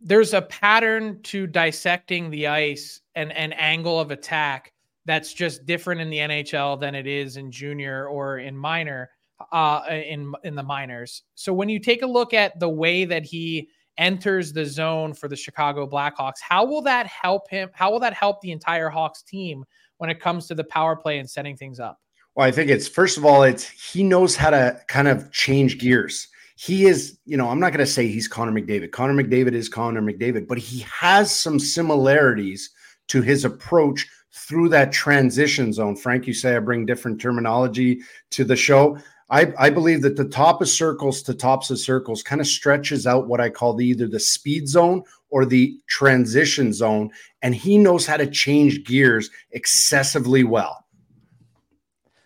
there's 0.00 0.34
a 0.34 0.42
pattern 0.42 1.22
to 1.22 1.46
dissecting 1.46 2.30
the 2.30 2.46
ice 2.46 3.00
and 3.14 3.32
an 3.32 3.54
angle 3.54 3.98
of 3.98 4.10
attack 4.10 4.72
that's 5.06 5.32
just 5.32 5.64
different 5.64 6.02
in 6.02 6.10
the 6.10 6.18
NHL 6.18 6.78
than 6.78 6.94
it 6.94 7.06
is 7.06 7.38
in 7.38 7.50
junior 7.50 8.06
or 8.08 8.38
in 8.38 8.56
minor 8.56 9.10
uh 9.52 9.82
in 9.90 10.32
in 10.44 10.54
the 10.54 10.62
minors. 10.62 11.22
So 11.34 11.52
when 11.52 11.68
you 11.68 11.78
take 11.78 12.02
a 12.02 12.06
look 12.06 12.34
at 12.34 12.58
the 12.60 12.68
way 12.68 13.04
that 13.04 13.24
he 13.24 13.68
enters 13.98 14.52
the 14.52 14.66
zone 14.66 15.14
for 15.14 15.28
the 15.28 15.36
Chicago 15.36 15.86
Blackhawks, 15.86 16.40
how 16.40 16.64
will 16.64 16.82
that 16.82 17.06
help 17.06 17.48
him? 17.48 17.70
How 17.72 17.90
will 17.90 18.00
that 18.00 18.14
help 18.14 18.40
the 18.40 18.52
entire 18.52 18.88
Hawks 18.88 19.22
team 19.22 19.64
when 19.98 20.10
it 20.10 20.20
comes 20.20 20.46
to 20.48 20.54
the 20.54 20.64
power 20.64 20.96
play 20.96 21.18
and 21.18 21.28
setting 21.28 21.56
things 21.56 21.80
up? 21.80 22.00
Well, 22.34 22.46
I 22.46 22.50
think 22.50 22.70
it's 22.70 22.88
first 22.88 23.16
of 23.16 23.24
all, 23.24 23.44
it's 23.44 23.68
he 23.68 24.02
knows 24.02 24.36
how 24.36 24.50
to 24.50 24.80
kind 24.88 25.08
of 25.08 25.30
change 25.30 25.78
gears. 25.78 26.28
He 26.56 26.86
is, 26.86 27.18
you 27.24 27.36
know, 27.36 27.48
I'm 27.48 27.60
not 27.60 27.72
going 27.72 27.84
to 27.84 27.86
say 27.86 28.06
he's 28.06 28.28
Connor 28.28 28.52
McDavid. 28.52 28.92
Connor 28.92 29.22
McDavid 29.22 29.54
is 29.54 29.68
Connor 29.68 30.02
McDavid, 30.02 30.46
but 30.46 30.58
he 30.58 30.80
has 30.80 31.34
some 31.34 31.58
similarities 31.58 32.70
to 33.08 33.22
his 33.22 33.44
approach 33.44 34.06
through 34.32 34.68
that 34.68 34.92
transition 34.92 35.72
zone. 35.72 35.96
Frank, 35.96 36.26
you 36.26 36.34
say 36.34 36.56
I 36.56 36.58
bring 36.58 36.86
different 36.86 37.20
terminology 37.20 38.02
to 38.30 38.44
the 38.44 38.56
show. 38.56 38.98
I, 39.30 39.52
I 39.58 39.70
believe 39.70 40.02
that 40.02 40.16
the 40.16 40.28
top 40.28 40.60
of 40.60 40.68
circles 40.68 41.22
to 41.22 41.34
tops 41.34 41.70
of 41.70 41.78
circles 41.78 42.22
kind 42.22 42.40
of 42.40 42.46
stretches 42.46 43.06
out 43.06 43.26
what 43.26 43.40
I 43.40 43.48
call 43.48 43.74
the, 43.74 43.86
either 43.86 44.06
the 44.06 44.20
speed 44.20 44.68
zone 44.68 45.02
or 45.30 45.44
the 45.44 45.78
transition 45.88 46.72
zone. 46.72 47.10
And 47.42 47.54
he 47.54 47.78
knows 47.78 48.06
how 48.06 48.16
to 48.16 48.26
change 48.26 48.84
gears 48.84 49.30
excessively 49.50 50.44
well. 50.44 50.84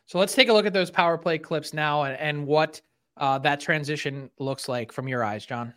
So 0.07 0.19
let's 0.19 0.35
take 0.35 0.49
a 0.49 0.53
look 0.53 0.67
at 0.67 0.73
those 0.73 0.91
power 0.91 1.19
play 1.19 1.39
clips 1.39 1.73
now 1.73 2.03
and, 2.03 2.19
and 2.19 2.47
what 2.47 2.81
uh, 3.17 3.39
that 3.39 3.61
transition 3.61 4.31
looks 4.39 4.69
like 4.69 4.91
from 4.91 5.07
your 5.07 5.23
eyes, 5.23 5.45
Jon. 5.45 5.75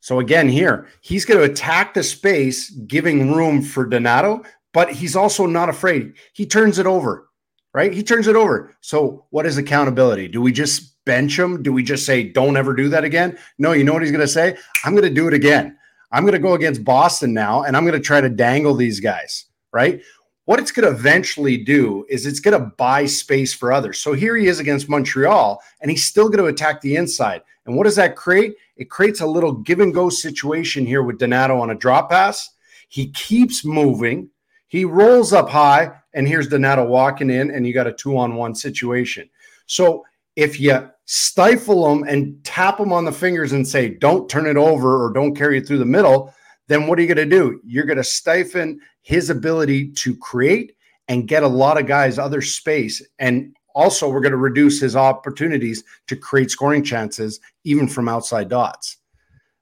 So 0.00 0.20
again, 0.20 0.48
here 0.48 0.88
he's 1.00 1.24
going 1.24 1.38
to 1.38 1.50
attack 1.50 1.94
the 1.94 2.02
space, 2.02 2.70
giving 2.70 3.32
room 3.32 3.62
for 3.62 3.84
Donato, 3.86 4.42
but 4.72 4.92
he's 4.92 5.16
also 5.16 5.46
not 5.46 5.68
afraid. 5.68 6.14
He 6.32 6.46
turns 6.46 6.78
it 6.78 6.86
over, 6.86 7.28
right? 7.72 7.92
He 7.92 8.02
turns 8.02 8.26
it 8.26 8.36
over. 8.36 8.74
So 8.80 9.26
what 9.30 9.46
is 9.46 9.58
accountability? 9.58 10.28
Do 10.28 10.40
we 10.40 10.52
just 10.52 11.02
bench 11.04 11.38
him? 11.38 11.62
Do 11.62 11.72
we 11.72 11.82
just 11.82 12.06
say, 12.06 12.24
don't 12.24 12.56
ever 12.56 12.74
do 12.74 12.88
that 12.88 13.04
again? 13.04 13.38
No, 13.58 13.72
you 13.72 13.84
know 13.84 13.92
what 13.92 14.02
he's 14.02 14.10
going 14.12 14.20
to 14.20 14.28
say? 14.28 14.56
I'm 14.84 14.92
going 14.92 15.08
to 15.08 15.14
do 15.14 15.28
it 15.28 15.34
again. 15.34 15.76
I'm 16.12 16.24
going 16.24 16.32
to 16.32 16.40
go 16.40 16.54
against 16.54 16.84
Boston 16.84 17.32
now, 17.32 17.62
and 17.62 17.76
I'm 17.76 17.84
going 17.84 18.00
to 18.00 18.04
try 18.04 18.20
to 18.20 18.28
dangle 18.28 18.74
these 18.74 18.98
guys, 18.98 19.46
right? 19.72 20.02
what 20.50 20.58
it's 20.58 20.72
going 20.72 20.84
to 20.84 20.98
eventually 20.98 21.56
do 21.56 22.04
is 22.08 22.26
it's 22.26 22.40
going 22.40 22.58
to 22.58 22.72
buy 22.76 23.06
space 23.06 23.54
for 23.54 23.72
others. 23.72 24.00
So 24.00 24.14
here 24.14 24.36
he 24.36 24.48
is 24.48 24.58
against 24.58 24.88
Montreal, 24.88 25.62
and 25.80 25.92
he's 25.92 26.02
still 26.02 26.28
going 26.28 26.44
to 26.44 26.52
attack 26.52 26.80
the 26.80 26.96
inside. 26.96 27.42
And 27.66 27.76
what 27.76 27.84
does 27.84 27.94
that 27.94 28.16
create? 28.16 28.56
It 28.76 28.90
creates 28.90 29.20
a 29.20 29.26
little 29.26 29.52
give 29.52 29.78
and 29.78 29.94
go 29.94 30.08
situation 30.08 30.84
here 30.84 31.04
with 31.04 31.20
Donato 31.20 31.60
on 31.60 31.70
a 31.70 31.76
drop 31.76 32.10
pass. 32.10 32.50
He 32.88 33.12
keeps 33.12 33.64
moving. 33.64 34.28
He 34.70 34.84
rolls 34.84 35.32
up 35.32 35.50
high, 35.50 35.90
and 36.14 36.28
here's 36.28 36.46
Donato 36.46 36.84
walking 36.84 37.28
in, 37.28 37.50
and 37.50 37.66
you 37.66 37.74
got 37.74 37.88
a 37.88 37.92
two 37.92 38.16
on 38.16 38.36
one 38.36 38.54
situation. 38.54 39.28
So 39.66 40.04
if 40.36 40.60
you 40.60 40.88
stifle 41.06 41.90
him 41.90 42.04
and 42.04 42.42
tap 42.44 42.78
him 42.78 42.92
on 42.92 43.04
the 43.04 43.10
fingers 43.10 43.50
and 43.50 43.66
say, 43.66 43.88
don't 43.88 44.28
turn 44.28 44.46
it 44.46 44.56
over 44.56 45.04
or 45.04 45.12
don't 45.12 45.34
carry 45.34 45.58
it 45.58 45.66
through 45.66 45.78
the 45.78 45.84
middle, 45.84 46.32
then 46.68 46.86
what 46.86 47.00
are 47.00 47.02
you 47.02 47.12
going 47.12 47.28
to 47.28 47.36
do? 47.36 47.60
You're 47.64 47.84
going 47.84 47.96
to 47.96 48.04
stifle 48.04 48.76
his 49.02 49.28
ability 49.28 49.90
to 49.90 50.16
create 50.16 50.76
and 51.08 51.26
get 51.26 51.42
a 51.42 51.48
lot 51.48 51.76
of 51.76 51.88
guys 51.88 52.16
other 52.16 52.40
space. 52.40 53.04
And 53.18 53.56
also, 53.74 54.08
we're 54.08 54.20
going 54.20 54.30
to 54.30 54.38
reduce 54.38 54.80
his 54.80 54.94
opportunities 54.94 55.82
to 56.06 56.14
create 56.14 56.52
scoring 56.52 56.84
chances, 56.84 57.40
even 57.64 57.88
from 57.88 58.08
outside 58.08 58.48
dots. 58.48 58.98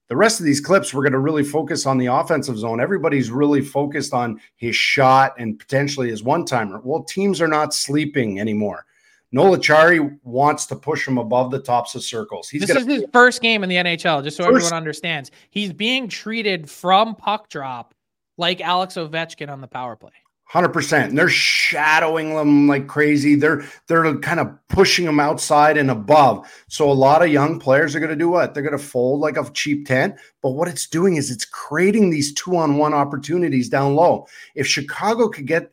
The 0.09 0.17
rest 0.17 0.39
of 0.39 0.45
these 0.45 0.59
clips, 0.59 0.91
we're 0.91 1.03
going 1.03 1.13
to 1.13 1.19
really 1.19 1.43
focus 1.43 1.85
on 1.85 1.99
the 1.99 2.07
offensive 2.07 2.57
zone. 2.57 2.81
Everybody's 2.81 3.29
really 3.29 3.61
focused 3.61 4.11
on 4.11 4.41
his 4.55 4.75
shot 4.75 5.35
and 5.37 5.57
potentially 5.57 6.09
his 6.09 6.23
one 6.23 6.45
timer. 6.45 6.81
Well, 6.83 7.03
teams 7.03 7.39
are 7.41 7.47
not 7.47 7.75
sleeping 7.75 8.39
anymore. 8.39 8.85
Noel 9.31 9.55
Acciari 9.55 10.17
wants 10.23 10.65
to 10.65 10.75
push 10.75 11.07
him 11.07 11.19
above 11.19 11.51
the 11.51 11.59
tops 11.59 11.93
of 11.93 12.03
circles. 12.03 12.49
He's 12.49 12.61
this 12.61 12.69
gonna, 12.73 12.79
is 12.79 13.01
his 13.01 13.05
first 13.13 13.41
game 13.41 13.63
in 13.63 13.69
the 13.69 13.75
NHL, 13.75 14.23
just 14.23 14.37
so 14.37 14.45
first, 14.45 14.65
everyone 14.65 14.73
understands. 14.73 15.29
He's 15.51 15.71
being 15.71 16.07
treated 16.07 16.67
from 16.67 17.13
puck 17.13 17.47
drop 17.47 17.93
like 18.37 18.61
Alex 18.61 18.95
Ovechkin 18.95 19.49
on 19.49 19.61
the 19.61 19.67
power 19.67 19.95
play. 19.95 20.09
Hundred 20.49 20.69
percent. 20.69 21.15
They're 21.15 21.29
shadowing 21.29 22.33
them 22.33 22.67
like 22.67 22.87
crazy. 22.87 23.35
They're 23.35 23.63
they're 23.85 24.17
kind 24.17 24.39
of 24.39 24.49
pushing 24.67 25.05
them 25.05 25.19
outside 25.19 25.77
and 25.77 25.91
above. 25.91 26.51
So 26.67 26.89
a 26.89 26.91
lot 26.91 27.21
of 27.21 27.29
young 27.29 27.59
players 27.59 27.95
are 27.95 27.99
going 27.99 28.09
to 28.09 28.15
do 28.15 28.29
what? 28.29 28.55
They're 28.55 28.63
going 28.63 28.75
to 28.75 28.83
fold 28.83 29.19
like 29.19 29.37
a 29.37 29.47
cheap 29.51 29.85
tent. 29.85 30.15
But 30.41 30.53
what 30.53 30.67
it's 30.67 30.87
doing 30.87 31.17
is 31.17 31.29
it's 31.29 31.45
creating 31.45 32.09
these 32.09 32.33
two 32.33 32.57
on 32.57 32.77
one 32.77 32.95
opportunities 32.95 33.69
down 33.69 33.93
low. 33.93 34.25
If 34.55 34.65
Chicago 34.65 35.29
could 35.29 35.45
get 35.45 35.71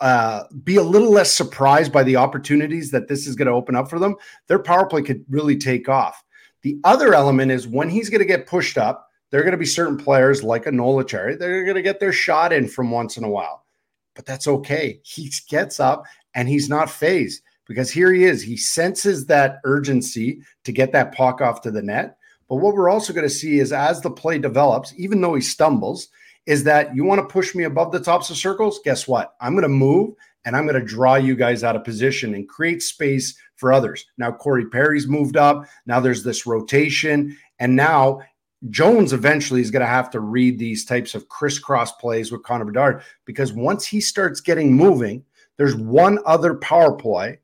uh, 0.00 0.42
be 0.64 0.74
a 0.74 0.82
little 0.82 1.12
less 1.12 1.32
surprised 1.32 1.92
by 1.92 2.02
the 2.02 2.16
opportunities 2.16 2.90
that 2.90 3.06
this 3.06 3.28
is 3.28 3.36
going 3.36 3.46
to 3.46 3.52
open 3.52 3.76
up 3.76 3.88
for 3.88 4.00
them, 4.00 4.16
their 4.48 4.58
power 4.58 4.86
play 4.86 5.02
could 5.02 5.24
really 5.28 5.56
take 5.56 5.88
off. 5.88 6.24
The 6.62 6.80
other 6.82 7.14
element 7.14 7.52
is 7.52 7.68
when 7.68 7.88
he's 7.88 8.10
going 8.10 8.18
to 8.18 8.24
get 8.24 8.48
pushed 8.48 8.76
up, 8.76 9.08
there 9.30 9.38
are 9.38 9.44
going 9.44 9.52
to 9.52 9.56
be 9.56 9.66
certain 9.66 9.96
players 9.96 10.42
like 10.42 10.66
a 10.66 10.72
Noel 10.72 11.04
Acciari, 11.04 11.38
they're 11.38 11.62
going 11.62 11.76
to 11.76 11.82
get 11.82 12.00
their 12.00 12.12
shot 12.12 12.52
in 12.52 12.66
from 12.66 12.90
once 12.90 13.16
in 13.16 13.22
a 13.22 13.30
while. 13.30 13.66
But 14.18 14.26
that's 14.26 14.48
okay. 14.48 14.98
He 15.04 15.30
gets 15.48 15.78
up 15.78 16.04
and 16.34 16.48
he's 16.48 16.68
not 16.68 16.90
fazed 16.90 17.40
because 17.68 17.88
here 17.88 18.12
he 18.12 18.24
is. 18.24 18.42
He 18.42 18.56
senses 18.56 19.26
that 19.26 19.60
urgency 19.62 20.40
to 20.64 20.72
get 20.72 20.90
that 20.90 21.14
puck 21.14 21.40
off 21.40 21.60
to 21.60 21.70
the 21.70 21.82
net. 21.82 22.16
But 22.48 22.56
what 22.56 22.74
we're 22.74 22.88
also 22.88 23.12
going 23.12 23.28
to 23.28 23.32
see 23.32 23.60
is 23.60 23.72
as 23.72 24.00
the 24.00 24.10
play 24.10 24.40
develops, 24.40 24.92
even 24.96 25.20
though 25.20 25.36
he 25.36 25.40
stumbles, 25.40 26.08
is 26.46 26.64
that 26.64 26.96
you 26.96 27.04
want 27.04 27.20
to 27.20 27.32
push 27.32 27.54
me 27.54 27.62
above 27.62 27.92
the 27.92 28.00
tops 28.00 28.28
of 28.28 28.36
circles? 28.36 28.80
Guess 28.84 29.06
what? 29.06 29.36
I'm 29.40 29.52
going 29.52 29.62
to 29.62 29.68
move 29.68 30.16
and 30.44 30.56
I'm 30.56 30.66
going 30.66 30.80
to 30.80 30.84
draw 30.84 31.14
you 31.14 31.36
guys 31.36 31.62
out 31.62 31.76
of 31.76 31.84
position 31.84 32.34
and 32.34 32.48
create 32.48 32.82
space 32.82 33.38
for 33.54 33.72
others. 33.72 34.04
Now, 34.16 34.32
Corey 34.32 34.66
Perry's 34.66 35.06
moved 35.06 35.36
up. 35.36 35.64
Now 35.86 36.00
there's 36.00 36.24
this 36.24 36.44
rotation. 36.44 37.36
And 37.60 37.76
now 37.76 38.22
Jones 38.70 39.12
eventually 39.12 39.60
is 39.60 39.70
going 39.70 39.80
to 39.80 39.86
have 39.86 40.10
to 40.10 40.20
read 40.20 40.58
these 40.58 40.84
types 40.84 41.14
of 41.14 41.28
crisscross 41.28 41.92
plays 41.92 42.32
with 42.32 42.42
Connor 42.42 42.64
Bedard 42.64 43.02
because 43.24 43.52
once 43.52 43.86
he 43.86 44.00
starts 44.00 44.40
getting 44.40 44.74
moving, 44.74 45.24
there's 45.56 45.76
one 45.76 46.18
other 46.26 46.54
power 46.54 46.92
play 46.92 47.38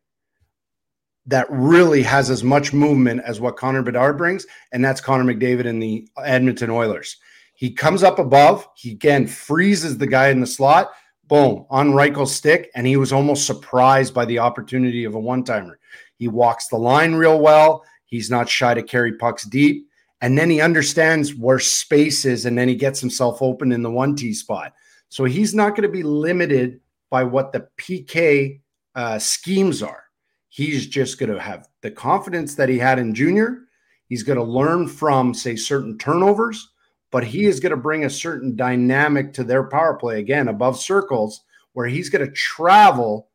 that 1.27 1.47
really 1.51 2.03
has 2.03 2.31
as 2.31 2.45
much 2.45 2.73
movement 2.73 3.23
as 3.25 3.41
what 3.41 3.57
Connor 3.57 3.83
Bedard 3.83 4.19
brings, 4.19 4.47
and 4.73 4.85
that's 4.85 5.01
Connor 5.01 5.33
McDavid 5.33 5.67
and 5.67 5.83
the 5.83 6.07
Edmonton 6.23 6.71
Oilers. 6.71 7.17
He 7.55 7.71
comes 7.71 8.03
up 8.03 8.19
above. 8.19 8.69
He 8.75 8.93
again 8.93 9.27
freezes 9.27 9.97
the 9.97 10.07
guy 10.07 10.29
in 10.29 10.41
the 10.41 10.47
slot. 10.47 10.93
Boom, 11.27 11.65
on 11.71 11.95
Reichel's 11.95 12.35
stick. 12.35 12.71
And 12.75 12.87
he 12.87 12.97
was 12.97 13.13
almost 13.13 13.47
surprised 13.47 14.13
by 14.13 14.25
the 14.27 14.41
opportunity 14.41 15.05
of 15.05 15.15
a 15.15 15.21
one 15.21 15.45
timer. 15.45 15.79
He 16.17 16.29
walks 16.29 16.69
the 16.69 16.77
line 16.77 17.15
real 17.15 17.41
well. 17.41 17.85
He's 18.05 18.29
not 18.29 18.49
shy 18.49 18.75
to 18.75 18.83
carry 18.83 19.15
pucks 19.15 19.45
deep. 19.45 19.89
And 20.25 20.39
then 20.39 20.49
he 20.49 20.63
understands 20.63 21.35
where 21.35 21.59
space 21.59 22.25
is. 22.25 22.47
And 22.47 22.57
then 22.57 22.67
he 22.67 22.77
gets 22.77 22.99
himself 22.99 23.43
open 23.43 23.73
in 23.73 23.83
the 23.83 23.91
one 23.91 24.17
T 24.17 24.33
spot. 24.33 24.73
So 25.11 25.25
he's 25.25 25.55
not 25.55 25.77
going 25.77 25.83
to 25.83 25.91
be 25.91 26.03
limited 26.03 26.81
by 27.11 27.25
what 27.25 27.53
the 27.53 27.69
PK 27.77 28.63
uh, 28.95 29.19
schemes 29.19 29.83
are. 29.83 30.05
He's 30.49 30.87
just 30.87 31.19
going 31.19 31.31
to 31.31 31.39
have 31.39 31.69
the 31.83 31.91
confidence 31.91 32.55
that 32.55 32.71
he 32.71 32.79
had 32.79 32.99
in 32.99 33.15
junior. 33.15 33.65
He's 34.09 34.23
going 34.23 34.39
to 34.39 34.43
learn 34.43 34.89
from, 34.89 35.35
say, 35.35 35.57
certain 35.57 35.99
turnovers, 35.99 36.71
but 37.11 37.25
he 37.25 37.45
is 37.45 37.61
going 37.61 37.73
to 37.73 37.77
bring 37.77 38.07
a 38.07 38.11
certain 38.11 38.57
dynamic 38.57 39.35
to 39.35 39.45
their 39.45 39.65
power 39.65 39.93
play 39.93 40.21
again 40.21 40.49
above 40.49 40.81
circles 40.81 41.43
where 41.75 41.87
he's 41.87 42.09
going 42.09 42.25
to 42.25 42.33
travel 42.33 43.29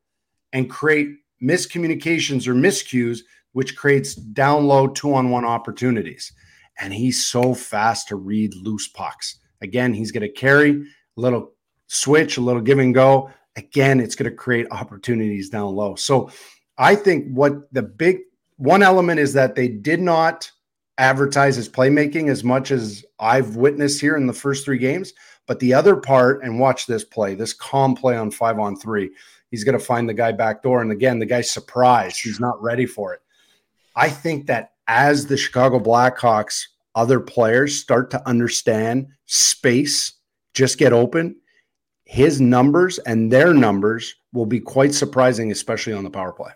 and 0.53 0.71
create 0.71 1.09
miscommunications 1.39 2.47
or 2.47 2.55
miscues, 2.55 3.19
which 3.51 3.77
creates 3.77 4.15
down 4.15 4.65
low 4.65 4.87
two 4.87 5.13
on 5.13 5.29
one 5.29 5.45
opportunities. 5.45 6.33
And 6.79 6.93
he's 6.93 7.25
so 7.25 7.53
fast 7.53 8.07
to 8.07 8.15
read 8.15 8.55
loose 8.55 8.87
pucks. 8.87 9.39
Again, 9.61 9.93
he's 9.93 10.11
going 10.11 10.21
to 10.21 10.29
carry 10.29 10.71
a 10.71 10.83
little 11.15 11.53
switch, 11.87 12.37
a 12.37 12.41
little 12.41 12.61
give 12.61 12.79
and 12.79 12.93
go. 12.93 13.29
Again, 13.55 13.99
it's 13.99 14.15
going 14.15 14.29
to 14.29 14.35
create 14.35 14.67
opportunities 14.71 15.49
down 15.49 15.75
low. 15.75 15.95
So 15.95 16.31
I 16.77 16.95
think 16.95 17.27
what 17.33 17.71
the 17.73 17.81
big 17.81 18.19
one 18.55 18.83
element 18.83 19.19
is 19.19 19.33
that 19.33 19.55
they 19.55 19.67
did 19.67 19.99
not 19.99 20.49
advertise 20.97 21.55
his 21.55 21.69
playmaking 21.69 22.29
as 22.29 22.43
much 22.43 22.71
as 22.71 23.05
I've 23.19 23.55
witnessed 23.55 24.01
here 24.01 24.15
in 24.15 24.27
the 24.27 24.33
first 24.33 24.65
three 24.65 24.77
games. 24.77 25.13
But 25.47 25.59
the 25.59 25.73
other 25.73 25.95
part, 25.95 26.43
and 26.43 26.59
watch 26.59 26.85
this 26.85 27.03
play, 27.03 27.35
this 27.35 27.53
calm 27.53 27.95
play 27.95 28.15
on 28.15 28.31
five 28.31 28.59
on 28.59 28.75
three, 28.75 29.09
he's 29.49 29.63
going 29.63 29.77
to 29.77 29.83
find 29.83 30.07
the 30.07 30.13
guy 30.13 30.31
back 30.31 30.61
door. 30.61 30.81
And 30.81 30.91
again, 30.91 31.19
the 31.19 31.25
guy's 31.25 31.51
surprised. 31.51 32.21
He's 32.21 32.39
not 32.39 32.61
ready 32.61 32.85
for 32.85 33.13
it. 33.13 33.21
I 33.95 34.09
think 34.09 34.45
that 34.47 34.73
as 34.89 35.27
the 35.27 35.37
Chicago 35.37 35.79
Blackhawks 35.79 36.63
other 36.95 37.19
players 37.19 37.79
start 37.79 38.09
to 38.11 38.27
understand 38.27 39.07
space, 39.27 40.11
just 40.55 40.79
get 40.79 40.91
open, 40.91 41.35
his 42.05 42.41
numbers 42.41 42.97
and 42.97 43.31
their 43.31 43.53
numbers 43.53 44.15
will 44.33 44.47
be 44.47 44.59
quite 44.59 44.93
surprising, 44.93 45.51
especially 45.51 45.93
on 45.93 46.03
the 46.03 46.09
power 46.09 46.33
play. 46.33 46.51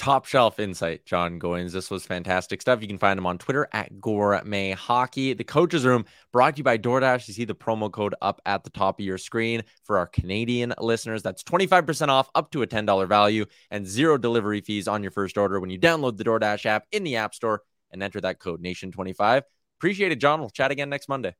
Top 0.00 0.24
shelf 0.24 0.58
insight, 0.58 1.04
Jon 1.04 1.38
Goyens. 1.38 1.72
This 1.72 1.90
was 1.90 2.06
fantastic 2.06 2.62
stuff. 2.62 2.80
You 2.80 2.88
can 2.88 2.96
find 2.96 3.18
him 3.18 3.26
on 3.26 3.36
Twitter 3.36 3.68
at 3.74 4.00
Gourmet 4.00 4.70
Hockey. 4.70 5.34
The 5.34 5.44
coaches 5.44 5.84
room 5.84 6.06
brought 6.32 6.54
to 6.54 6.60
you 6.60 6.64
by 6.64 6.78
DoorDash. 6.78 7.28
You 7.28 7.34
see 7.34 7.44
the 7.44 7.54
promo 7.54 7.92
code 7.92 8.14
up 8.22 8.40
at 8.46 8.64
the 8.64 8.70
top 8.70 8.98
of 8.98 9.04
your 9.04 9.18
screen 9.18 9.62
for 9.84 9.98
our 9.98 10.06
Canadian 10.06 10.72
listeners. 10.78 11.22
That's 11.22 11.42
25% 11.42 12.08
off 12.08 12.30
up 12.34 12.50
to 12.52 12.62
a 12.62 12.66
$10 12.66 13.06
value 13.08 13.44
and 13.70 13.86
zero 13.86 14.16
delivery 14.16 14.62
fees 14.62 14.88
on 14.88 15.02
your 15.02 15.12
first 15.12 15.36
order 15.36 15.60
when 15.60 15.68
you 15.68 15.78
download 15.78 16.16
the 16.16 16.24
DoorDash 16.24 16.64
app 16.64 16.86
in 16.92 17.04
the 17.04 17.16
App 17.16 17.34
Store 17.34 17.60
and 17.90 18.02
enter 18.02 18.22
that 18.22 18.38
code 18.38 18.62
Nation25. 18.62 19.42
Appreciate 19.78 20.12
it, 20.12 20.16
Jon. 20.16 20.40
We'll 20.40 20.48
chat 20.48 20.70
again 20.70 20.88
next 20.88 21.10
Monday. 21.10 21.36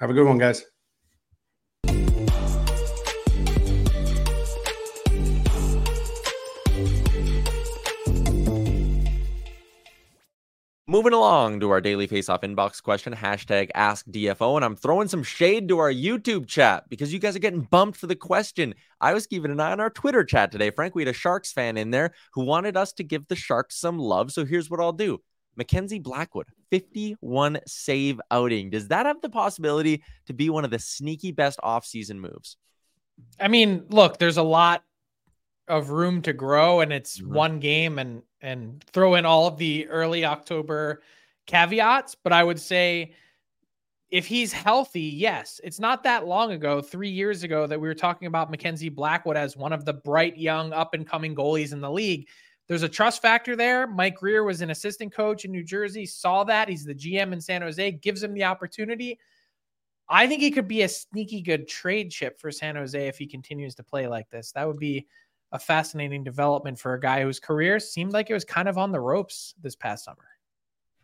Have 0.00 0.10
a 0.10 0.14
good 0.14 0.26
one, 0.26 0.38
guys. 0.38 0.64
Moving 10.90 11.12
along 11.12 11.60
to 11.60 11.70
our 11.70 11.80
daily 11.80 12.08
face-off 12.08 12.40
inbox 12.40 12.82
question, 12.82 13.14
hashtag 13.14 13.70
ask 13.76 14.04
DFO. 14.06 14.56
And 14.56 14.64
I'm 14.64 14.74
throwing 14.74 15.06
some 15.06 15.22
shade 15.22 15.68
to 15.68 15.78
our 15.78 15.92
YouTube 15.92 16.48
chat 16.48 16.88
because 16.88 17.12
you 17.12 17.20
guys 17.20 17.36
are 17.36 17.38
getting 17.38 17.60
bumped 17.60 17.96
for 17.96 18.08
the 18.08 18.16
question. 18.16 18.74
I 19.00 19.14
was 19.14 19.28
keeping 19.28 19.52
an 19.52 19.60
eye 19.60 19.70
on 19.70 19.78
our 19.78 19.90
Twitter 19.90 20.24
chat 20.24 20.50
today. 20.50 20.70
Frank, 20.70 20.96
we 20.96 21.02
had 21.02 21.08
a 21.08 21.12
Sharks 21.12 21.52
fan 21.52 21.76
in 21.76 21.92
there 21.92 22.12
who 22.32 22.44
wanted 22.44 22.76
us 22.76 22.92
to 22.94 23.04
give 23.04 23.28
the 23.28 23.36
Sharks 23.36 23.76
some 23.76 24.00
love. 24.00 24.32
So 24.32 24.44
here's 24.44 24.68
what 24.68 24.80
I'll 24.80 24.90
do. 24.92 25.20
Mackenzie 25.54 26.00
Blackwood, 26.00 26.48
51 26.70 27.60
save 27.68 28.20
outing. 28.32 28.70
Does 28.70 28.88
that 28.88 29.06
have 29.06 29.20
the 29.20 29.30
possibility 29.30 30.02
to 30.26 30.32
be 30.32 30.50
one 30.50 30.64
of 30.64 30.72
the 30.72 30.80
sneaky 30.80 31.30
best 31.30 31.60
offseason 31.62 32.16
moves? 32.16 32.56
I 33.38 33.46
mean, 33.46 33.84
look, 33.90 34.18
there's 34.18 34.38
a 34.38 34.42
lot 34.42 34.82
of 35.70 35.90
room 35.90 36.20
to 36.22 36.32
grow 36.32 36.80
and 36.80 36.92
it's 36.92 37.20
mm-hmm. 37.20 37.32
one 37.32 37.60
game 37.60 37.98
and 37.98 38.22
and 38.42 38.82
throw 38.92 39.14
in 39.14 39.24
all 39.24 39.46
of 39.46 39.56
the 39.56 39.86
early 39.88 40.24
October 40.24 41.02
caveats, 41.46 42.14
but 42.14 42.32
I 42.32 42.44
would 42.44 42.60
say 42.60 43.14
if 44.10 44.26
he's 44.26 44.52
healthy, 44.52 45.02
yes, 45.02 45.60
it's 45.62 45.78
not 45.78 46.02
that 46.02 46.26
long 46.26 46.52
ago, 46.52 46.80
three 46.80 47.10
years 47.10 47.44
ago, 47.44 47.66
that 47.66 47.80
we 47.80 47.86
were 47.86 47.94
talking 47.94 48.26
about 48.26 48.50
Mackenzie 48.50 48.88
Blackwood 48.88 49.36
as 49.36 49.56
one 49.56 49.72
of 49.72 49.84
the 49.84 49.92
bright, 49.92 50.36
young, 50.36 50.72
up 50.72 50.94
and 50.94 51.06
coming 51.06 51.34
goalies 51.34 51.72
in 51.72 51.80
the 51.80 51.90
league. 51.90 52.26
There's 52.66 52.82
a 52.82 52.88
trust 52.88 53.22
factor 53.22 53.56
there. 53.56 53.86
Mike 53.86 54.16
Grier 54.16 54.42
was 54.42 54.62
an 54.62 54.70
assistant 54.70 55.12
coach 55.12 55.44
in 55.44 55.52
New 55.52 55.62
Jersey, 55.62 56.06
saw 56.06 56.44
that. 56.44 56.68
He's 56.68 56.84
the 56.84 56.94
GM 56.94 57.32
in 57.32 57.40
San 57.40 57.62
Jose, 57.62 57.92
gives 57.92 58.22
him 58.22 58.34
the 58.34 58.44
opportunity. 58.44 59.18
I 60.08 60.26
think 60.26 60.40
he 60.40 60.50
could 60.50 60.66
be 60.66 60.82
a 60.82 60.88
sneaky 60.88 61.40
good 61.40 61.68
trade 61.68 62.10
chip 62.10 62.40
for 62.40 62.50
San 62.50 62.74
Jose 62.74 63.06
if 63.06 63.16
he 63.16 63.26
continues 63.26 63.76
to 63.76 63.84
play 63.84 64.08
like 64.08 64.28
this. 64.30 64.50
That 64.52 64.66
would 64.66 64.78
be 64.78 65.06
a 65.52 65.58
fascinating 65.58 66.24
development 66.24 66.78
for 66.78 66.94
a 66.94 67.00
guy 67.00 67.22
whose 67.22 67.40
career 67.40 67.80
seemed 67.80 68.12
like 68.12 68.30
it 68.30 68.34
was 68.34 68.44
kind 68.44 68.68
of 68.68 68.78
on 68.78 68.92
the 68.92 69.00
ropes 69.00 69.54
this 69.62 69.74
past 69.74 70.04
summer. 70.04 70.28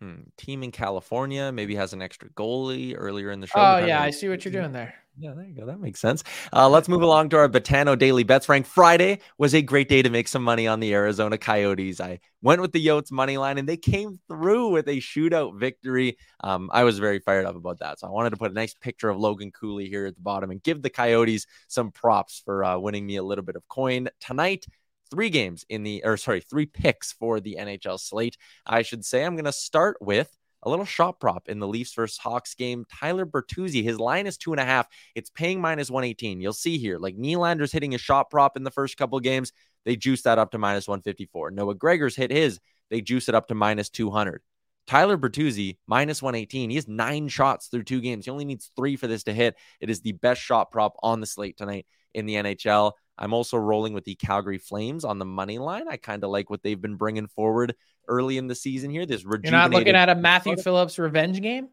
Hmm. 0.00 0.22
Team 0.36 0.62
in 0.62 0.70
California 0.70 1.50
maybe 1.50 1.74
has 1.74 1.92
an 1.92 2.02
extra 2.02 2.28
goalie 2.30 2.94
earlier 2.96 3.30
in 3.30 3.40
the 3.40 3.46
show. 3.46 3.54
Oh 3.56 3.84
yeah, 3.84 4.02
I 4.02 4.10
see 4.10 4.28
what 4.28 4.44
you're 4.44 4.52
doing 4.52 4.72
there. 4.72 4.94
Yeah, 5.18 5.32
there 5.34 5.46
you 5.46 5.54
go. 5.54 5.64
That 5.64 5.80
makes 5.80 5.98
sense. 5.98 6.22
Uh, 6.52 6.68
let's 6.68 6.88
move 6.88 7.00
along 7.00 7.30
to 7.30 7.38
our 7.38 7.48
Betano 7.48 7.98
Daily 7.98 8.22
Bets. 8.22 8.44
Frank, 8.44 8.66
Friday 8.66 9.20
was 9.38 9.54
a 9.54 9.62
great 9.62 9.88
day 9.88 10.02
to 10.02 10.10
make 10.10 10.28
some 10.28 10.42
money 10.42 10.66
on 10.66 10.78
the 10.78 10.92
Arizona 10.92 11.38
Coyotes. 11.38 12.00
I 12.00 12.20
went 12.42 12.60
with 12.60 12.72
the 12.72 12.86
Yotes 12.86 13.10
money 13.10 13.38
line, 13.38 13.56
and 13.56 13.66
they 13.66 13.78
came 13.78 14.20
through 14.28 14.68
with 14.68 14.88
a 14.88 14.98
shootout 14.98 15.58
victory. 15.58 16.18
Um, 16.40 16.68
I 16.70 16.84
was 16.84 16.98
very 16.98 17.18
fired 17.18 17.46
up 17.46 17.56
about 17.56 17.78
that. 17.78 17.98
So 17.98 18.06
I 18.06 18.10
wanted 18.10 18.30
to 18.30 18.36
put 18.36 18.50
a 18.50 18.54
nice 18.54 18.74
picture 18.74 19.08
of 19.08 19.16
Logan 19.16 19.52
Cooley 19.52 19.88
here 19.88 20.04
at 20.04 20.16
the 20.16 20.20
bottom 20.20 20.50
and 20.50 20.62
give 20.62 20.82
the 20.82 20.90
Coyotes 20.90 21.46
some 21.66 21.92
props 21.92 22.42
for 22.44 22.62
uh, 22.62 22.78
winning 22.78 23.06
me 23.06 23.16
a 23.16 23.22
little 23.22 23.44
bit 23.44 23.56
of 23.56 23.66
coin 23.68 24.08
tonight 24.20 24.66
three 25.10 25.30
games 25.30 25.64
in 25.68 25.84
the, 25.84 26.02
or 26.04 26.16
sorry, 26.16 26.40
three 26.40 26.66
picks 26.66 27.12
for 27.12 27.40
the 27.40 27.56
NHL 27.58 27.98
slate. 28.00 28.36
I 28.66 28.82
should 28.82 29.04
say 29.04 29.24
I'm 29.24 29.36
going 29.36 29.44
to 29.44 29.52
start 29.52 29.96
with 30.00 30.36
a 30.66 30.68
little 30.68 30.84
shot 30.84 31.20
prop 31.20 31.48
in 31.48 31.60
the 31.60 31.66
Leafs 31.66 31.94
versus 31.94 32.18
Hawks 32.18 32.54
game. 32.54 32.84
Tyler 32.92 33.24
Bertuzzi, 33.24 33.84
his 33.84 34.00
line 34.00 34.26
is 34.26 34.36
two 34.36 34.52
and 34.52 34.60
a 34.60 34.64
half. 34.64 34.88
It's 35.14 35.30
paying 35.30 35.60
minus 35.60 35.90
118. 35.90 36.40
You'll 36.40 36.52
see 36.52 36.76
here, 36.76 36.98
like 36.98 37.16
Nylander's 37.16 37.70
hitting 37.70 37.94
a 37.94 37.98
shot 37.98 38.30
prop 38.30 38.56
in 38.56 38.64
the 38.64 38.70
first 38.72 38.96
couple 38.96 39.18
games. 39.20 39.52
They 39.84 39.94
juice 39.94 40.22
that 40.22 40.38
up 40.38 40.50
to 40.50 40.58
minus 40.58 40.88
154. 40.88 41.52
Noah 41.52 41.76
Gregor's 41.76 42.16
hit 42.16 42.32
his. 42.32 42.58
They 42.90 43.00
juice 43.00 43.28
it 43.28 43.34
up 43.36 43.46
to 43.48 43.54
minus 43.54 43.88
200. 43.88 44.42
Tyler 44.88 45.16
Bertuzzi, 45.16 45.78
minus 45.86 46.20
118. 46.20 46.70
He 46.70 46.76
has 46.76 46.88
nine 46.88 47.28
shots 47.28 47.68
through 47.68 47.84
two 47.84 48.00
games. 48.00 48.24
He 48.24 48.30
only 48.30 48.44
needs 48.44 48.70
three 48.76 48.96
for 48.96 49.06
this 49.06 49.22
to 49.24 49.32
hit. 49.32 49.56
It 49.80 49.88
is 49.88 50.00
the 50.00 50.12
best 50.12 50.40
shot 50.40 50.72
prop 50.72 50.96
on 51.00 51.20
the 51.20 51.26
slate 51.26 51.56
tonight 51.56 51.86
in 52.12 52.26
the 52.26 52.34
NHL. 52.34 52.92
I'm 53.18 53.32
also 53.32 53.56
rolling 53.56 53.92
with 53.92 54.04
the 54.04 54.14
Calgary 54.14 54.58
Flames 54.58 55.04
on 55.04 55.18
the 55.18 55.24
money 55.24 55.58
line. 55.58 55.88
I 55.88 55.96
kind 55.96 56.22
of 56.22 56.30
like 56.30 56.50
what 56.50 56.62
they've 56.62 56.80
been 56.80 56.96
bringing 56.96 57.26
forward 57.26 57.74
early 58.08 58.36
in 58.38 58.46
the 58.46 58.54
season 58.54 58.90
here. 58.90 59.06
This 59.06 59.22
You're 59.22 59.40
not 59.50 59.70
looking 59.70 59.94
at 59.94 60.08
a 60.08 60.14
Matthew 60.14 60.56
Phillips 60.56 60.98
revenge 60.98 61.40
game? 61.40 61.68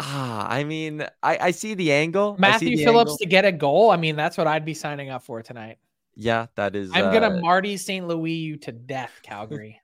Ah, 0.00 0.48
I 0.50 0.64
mean, 0.64 1.06
I, 1.22 1.38
I 1.40 1.50
see 1.52 1.74
the 1.74 1.92
angle. 1.92 2.36
Matthew 2.38 2.76
the 2.76 2.84
Phillips 2.84 3.12
angle. 3.12 3.18
to 3.18 3.26
get 3.26 3.44
a 3.44 3.52
goal. 3.52 3.90
I 3.90 3.96
mean, 3.96 4.16
that's 4.16 4.36
what 4.36 4.48
I'd 4.48 4.64
be 4.64 4.74
signing 4.74 5.10
up 5.10 5.22
for 5.22 5.40
tonight. 5.42 5.78
Yeah, 6.16 6.46
that 6.56 6.74
is. 6.74 6.90
I'm 6.92 7.06
uh, 7.06 7.12
gonna 7.12 7.40
Marty 7.40 7.76
St. 7.76 8.06
Louis 8.06 8.32
you 8.32 8.56
to 8.58 8.72
death, 8.72 9.12
Calgary. 9.22 9.80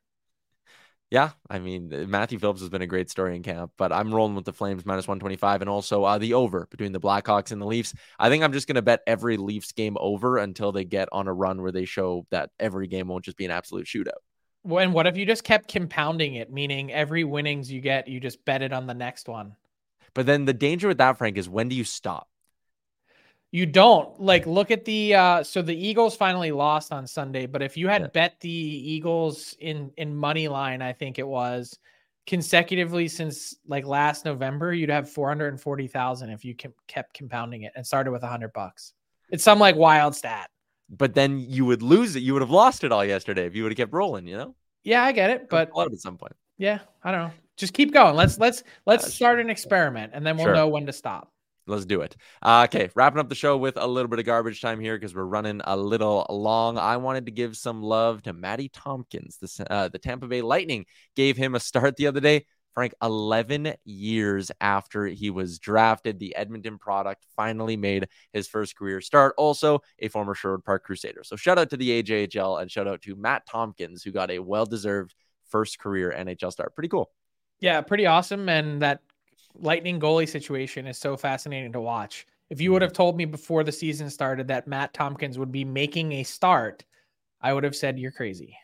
Yeah, 1.10 1.30
I 1.48 1.58
mean 1.58 1.92
uh, 1.92 2.06
Matthew 2.06 2.38
Phillips 2.38 2.60
has 2.60 2.68
been 2.68 2.82
a 2.82 2.86
great 2.86 3.10
story 3.10 3.34
in 3.34 3.42
camp, 3.42 3.72
but 3.76 3.92
I'm 3.92 4.14
rolling 4.14 4.36
with 4.36 4.44
the 4.44 4.52
Flames 4.52 4.86
minus 4.86 5.08
125 5.08 5.60
and 5.60 5.68
also 5.68 6.04
uh, 6.04 6.18
the 6.18 6.34
over 6.34 6.68
between 6.70 6.92
the 6.92 7.00
Blackhawks 7.00 7.50
and 7.50 7.60
the 7.60 7.66
Leafs. 7.66 7.92
I 8.20 8.28
think 8.28 8.44
I'm 8.44 8.52
just 8.52 8.68
going 8.68 8.76
to 8.76 8.82
bet 8.82 9.00
every 9.08 9.36
Leafs 9.36 9.72
game 9.72 9.96
over 9.98 10.38
until 10.38 10.70
they 10.70 10.84
get 10.84 11.08
on 11.10 11.26
a 11.26 11.32
run 11.32 11.62
where 11.62 11.72
they 11.72 11.84
show 11.84 12.26
that 12.30 12.50
every 12.60 12.86
game 12.86 13.08
won't 13.08 13.24
just 13.24 13.36
be 13.36 13.44
an 13.44 13.50
absolute 13.50 13.86
shootout. 13.86 14.20
When 14.62 14.92
what 14.92 15.08
if 15.08 15.16
you 15.16 15.26
just 15.26 15.42
kept 15.42 15.68
compounding 15.68 16.34
it, 16.34 16.52
meaning 16.52 16.92
every 16.92 17.24
winnings 17.24 17.72
you 17.72 17.80
get, 17.80 18.06
you 18.06 18.20
just 18.20 18.44
bet 18.44 18.62
it 18.62 18.72
on 18.72 18.86
the 18.86 18.94
next 18.94 19.28
one? 19.28 19.56
But 20.14 20.26
then 20.26 20.44
the 20.44 20.52
danger 20.52 20.86
with 20.86 20.98
that, 20.98 21.18
Frank, 21.18 21.38
is 21.38 21.48
when 21.48 21.68
do 21.68 21.74
you 21.74 21.84
stop? 21.84 22.28
You 23.52 23.66
don't 23.66 24.20
like 24.20 24.46
look 24.46 24.70
at 24.70 24.84
the 24.84 25.14
uh 25.14 25.42
so 25.42 25.60
the 25.60 25.74
Eagles 25.74 26.16
finally 26.16 26.52
lost 26.52 26.92
on 26.92 27.06
Sunday, 27.06 27.46
but 27.46 27.62
if 27.62 27.76
you 27.76 27.88
had 27.88 28.02
yeah. 28.02 28.08
bet 28.08 28.40
the 28.40 28.48
Eagles 28.48 29.56
in 29.58 29.90
in 29.96 30.14
money 30.14 30.46
line, 30.48 30.82
I 30.82 30.92
think 30.92 31.18
it 31.18 31.26
was 31.26 31.78
consecutively 32.26 33.08
since 33.08 33.56
like 33.66 33.84
last 33.84 34.24
November, 34.24 34.72
you'd 34.72 34.90
have 34.90 35.10
440,000 35.10 36.30
if 36.30 36.44
you 36.44 36.54
kept 36.86 37.14
compounding 37.14 37.62
it 37.62 37.72
and 37.74 37.84
started 37.84 38.12
with 38.12 38.22
100 38.22 38.52
bucks. 38.52 38.92
It's 39.30 39.42
some 39.42 39.58
like 39.58 39.74
wild 39.74 40.14
stat. 40.14 40.48
But 40.88 41.14
then 41.14 41.38
you 41.40 41.64
would 41.64 41.82
lose 41.82 42.16
it. 42.16 42.22
You 42.22 42.32
would 42.34 42.42
have 42.42 42.50
lost 42.50 42.84
it 42.84 42.92
all 42.92 43.04
yesterday 43.04 43.46
if 43.46 43.54
you 43.54 43.62
would 43.62 43.72
have 43.72 43.76
kept 43.76 43.92
rolling, 43.92 44.26
you 44.26 44.36
know? 44.36 44.54
Yeah, 44.82 45.04
I 45.04 45.12
get 45.12 45.30
it, 45.30 45.48
but 45.48 45.70
at 45.76 45.98
some 45.98 46.16
point. 46.16 46.32
Yeah, 46.56 46.80
I 47.02 47.10
don't 47.10 47.28
know. 47.28 47.32
Just 47.56 47.74
keep 47.74 47.92
going. 47.92 48.16
Let's 48.16 48.38
let's 48.38 48.62
let's 48.86 49.12
start 49.12 49.40
an 49.40 49.50
experiment 49.50 50.12
and 50.14 50.26
then 50.26 50.36
we'll 50.36 50.46
sure. 50.46 50.54
know 50.54 50.68
when 50.68 50.86
to 50.86 50.92
stop. 50.92 51.32
Let's 51.70 51.86
do 51.86 52.00
it. 52.00 52.16
Uh, 52.42 52.66
okay, 52.68 52.90
wrapping 52.94 53.20
up 53.20 53.28
the 53.28 53.34
show 53.34 53.56
with 53.56 53.76
a 53.76 53.86
little 53.86 54.08
bit 54.08 54.18
of 54.18 54.26
garbage 54.26 54.60
time 54.60 54.80
here 54.80 54.96
because 54.96 55.14
we're 55.14 55.24
running 55.24 55.60
a 55.64 55.76
little 55.76 56.26
long. 56.28 56.78
I 56.78 56.96
wanted 56.96 57.26
to 57.26 57.32
give 57.32 57.56
some 57.56 57.82
love 57.82 58.22
to 58.22 58.32
Matty 58.32 58.68
Tompkins. 58.68 59.38
The, 59.38 59.72
uh, 59.72 59.88
the 59.88 59.98
Tampa 59.98 60.26
Bay 60.26 60.42
Lightning 60.42 60.86
gave 61.14 61.36
him 61.36 61.54
a 61.54 61.60
start 61.60 61.96
the 61.96 62.08
other 62.08 62.20
day. 62.20 62.46
Frank, 62.74 62.94
11 63.02 63.74
years 63.84 64.50
after 64.60 65.06
he 65.06 65.30
was 65.30 65.58
drafted, 65.58 66.18
the 66.18 66.34
Edmonton 66.36 66.78
product 66.78 67.24
finally 67.36 67.76
made 67.76 68.08
his 68.32 68.48
first 68.48 68.76
career 68.76 69.00
start. 69.00 69.34
Also, 69.36 69.80
a 69.98 70.08
former 70.08 70.34
Sherwood 70.34 70.64
Park 70.64 70.84
Crusader. 70.84 71.22
So, 71.24 71.36
shout 71.36 71.58
out 71.58 71.70
to 71.70 71.76
the 71.76 72.02
AJHL 72.02 72.62
and 72.62 72.70
shout 72.70 72.86
out 72.86 73.02
to 73.02 73.16
Matt 73.16 73.46
Tompkins, 73.46 74.02
who 74.02 74.12
got 74.12 74.30
a 74.30 74.38
well 74.38 74.66
deserved 74.66 75.14
first 75.48 75.78
career 75.78 76.14
NHL 76.16 76.52
start. 76.52 76.74
Pretty 76.74 76.88
cool. 76.88 77.10
Yeah, 77.60 77.80
pretty 77.82 78.06
awesome. 78.06 78.48
And 78.48 78.82
that 78.82 79.00
lightning 79.54 80.00
goalie 80.00 80.28
situation 80.28 80.86
is 80.86 80.98
so 80.98 81.16
fascinating 81.16 81.72
to 81.72 81.80
watch. 81.80 82.26
If 82.48 82.60
you 82.60 82.72
would 82.72 82.82
have 82.82 82.92
told 82.92 83.16
me 83.16 83.24
before 83.24 83.62
the 83.62 83.72
season 83.72 84.10
started 84.10 84.48
that 84.48 84.66
Matt 84.66 84.92
Tompkins 84.92 85.38
would 85.38 85.52
be 85.52 85.64
making 85.64 86.12
a 86.12 86.22
start, 86.24 86.84
I 87.40 87.52
would 87.52 87.64
have 87.64 87.76
said 87.76 87.98
you're 87.98 88.10
crazy. 88.10 88.56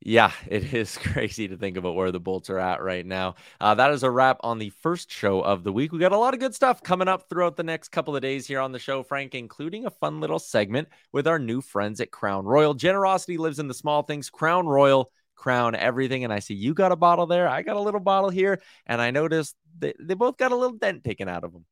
Yeah, 0.00 0.32
it 0.46 0.72
is 0.72 0.96
crazy 0.96 1.48
to 1.48 1.56
think 1.56 1.76
about 1.76 1.94
where 1.94 2.12
the 2.12 2.20
Bolts 2.20 2.50
are 2.50 2.58
at 2.58 2.82
right 2.82 3.04
now. 3.04 3.34
Uh, 3.60 3.74
that 3.74 3.90
is 3.90 4.02
a 4.02 4.10
wrap 4.10 4.38
on 4.40 4.58
the 4.58 4.70
first 4.70 5.10
show 5.10 5.40
of 5.40 5.64
the 5.64 5.72
week. 5.72 5.92
We 5.92 5.98
got 5.98 6.12
a 6.12 6.18
lot 6.18 6.34
of 6.34 6.40
good 6.40 6.54
stuff 6.54 6.82
coming 6.82 7.08
up 7.08 7.28
throughout 7.28 7.56
the 7.56 7.62
next 7.62 7.88
couple 7.88 8.14
of 8.14 8.22
days 8.22 8.46
here 8.46 8.60
on 8.60 8.72
the 8.72 8.78
show, 8.78 9.02
Frank, 9.02 9.34
including 9.34 9.86
a 9.86 9.90
fun 9.90 10.20
little 10.20 10.38
segment 10.38 10.88
with 11.12 11.26
our 11.26 11.38
new 11.38 11.60
friends 11.60 12.00
at 12.00 12.10
Crown 12.10 12.44
Royal. 12.44 12.74
Generosity 12.74 13.36
lives 13.36 13.58
in 13.58 13.68
the 13.68 13.74
small 13.74 14.02
things. 14.02 14.30
Crown 14.30 14.66
Royal, 14.66 15.10
crown 15.38 15.74
everything. 15.74 16.24
And 16.24 16.32
I 16.32 16.40
see 16.40 16.54
you 16.54 16.74
got 16.74 16.92
a 16.92 16.96
bottle 16.96 17.26
there. 17.26 17.48
I 17.48 17.62
got 17.62 17.76
a 17.76 17.80
little 17.80 18.00
bottle 18.00 18.28
here. 18.30 18.60
And 18.86 19.00
I 19.00 19.10
noticed 19.10 19.56
they, 19.78 19.94
they 19.98 20.14
both 20.14 20.36
got 20.36 20.52
a 20.52 20.56
little 20.56 20.76
dent 20.76 21.04
taken 21.04 21.28
out 21.28 21.44
of 21.44 21.52
them. 21.52 21.64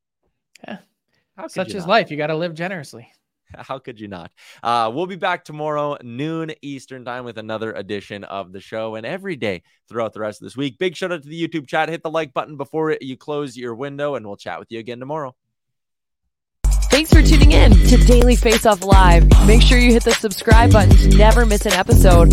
Yeah. 0.67 0.79
Such 1.49 1.69
is 1.69 1.87
not? 1.87 1.89
life. 1.89 2.11
You 2.11 2.17
got 2.17 2.29
to 2.29 2.37
live 2.37 2.55
generously. 2.55 3.11
How 3.55 3.79
could 3.79 4.01
you 4.01 4.09
not? 4.09 4.31
Uh, 4.63 4.91
we'll 4.93 5.07
be 5.07 5.17
back 5.17 5.45
tomorrow, 5.45 5.97
noon 6.03 6.53
Eastern 6.63 7.05
time, 7.05 7.25
with 7.25 7.39
another 7.39 7.73
edition 7.73 8.25
of 8.25 8.53
the 8.53 8.61
show 8.61 8.95
and 8.95 9.07
every 9.07 9.37
day 9.37 9.63
throughout 9.89 10.13
the 10.13 10.21
rest 10.21 10.41
of 10.41 10.47
this 10.47 10.57
week. 10.57 10.79
Big 10.79 10.97
shout 10.97 11.13
out 11.13 11.23
to 11.23 11.29
the 11.29 11.49
YouTube 11.49 11.67
chat. 11.67 11.89
Hit 11.89 12.03
the 12.03 12.11
like 12.11 12.33
button 12.33 12.57
before 12.57 12.97
you 13.01 13.17
close 13.17 13.57
your 13.57 13.75
window, 13.75 14.15
and 14.15 14.27
we'll 14.27 14.37
chat 14.37 14.59
with 14.59 14.71
you 14.71 14.79
again 14.79 15.01
tomorrow. 15.01 15.35
Thanks 16.65 17.13
for 17.13 17.23
tuning 17.23 17.53
in 17.53 17.73
to 17.73 17.97
Daily 18.07 18.37
Face 18.37 18.65
Off 18.65 18.83
Live. 18.83 19.29
Make 19.47 19.61
sure 19.61 19.79
you 19.79 19.93
hit 19.93 20.05
the 20.05 20.15
subscribe 20.15 20.73
button 20.73 20.97
to 20.97 21.17
never 21.17 21.45
miss 21.45 21.67
an 21.67 21.73
episode. 21.73 22.33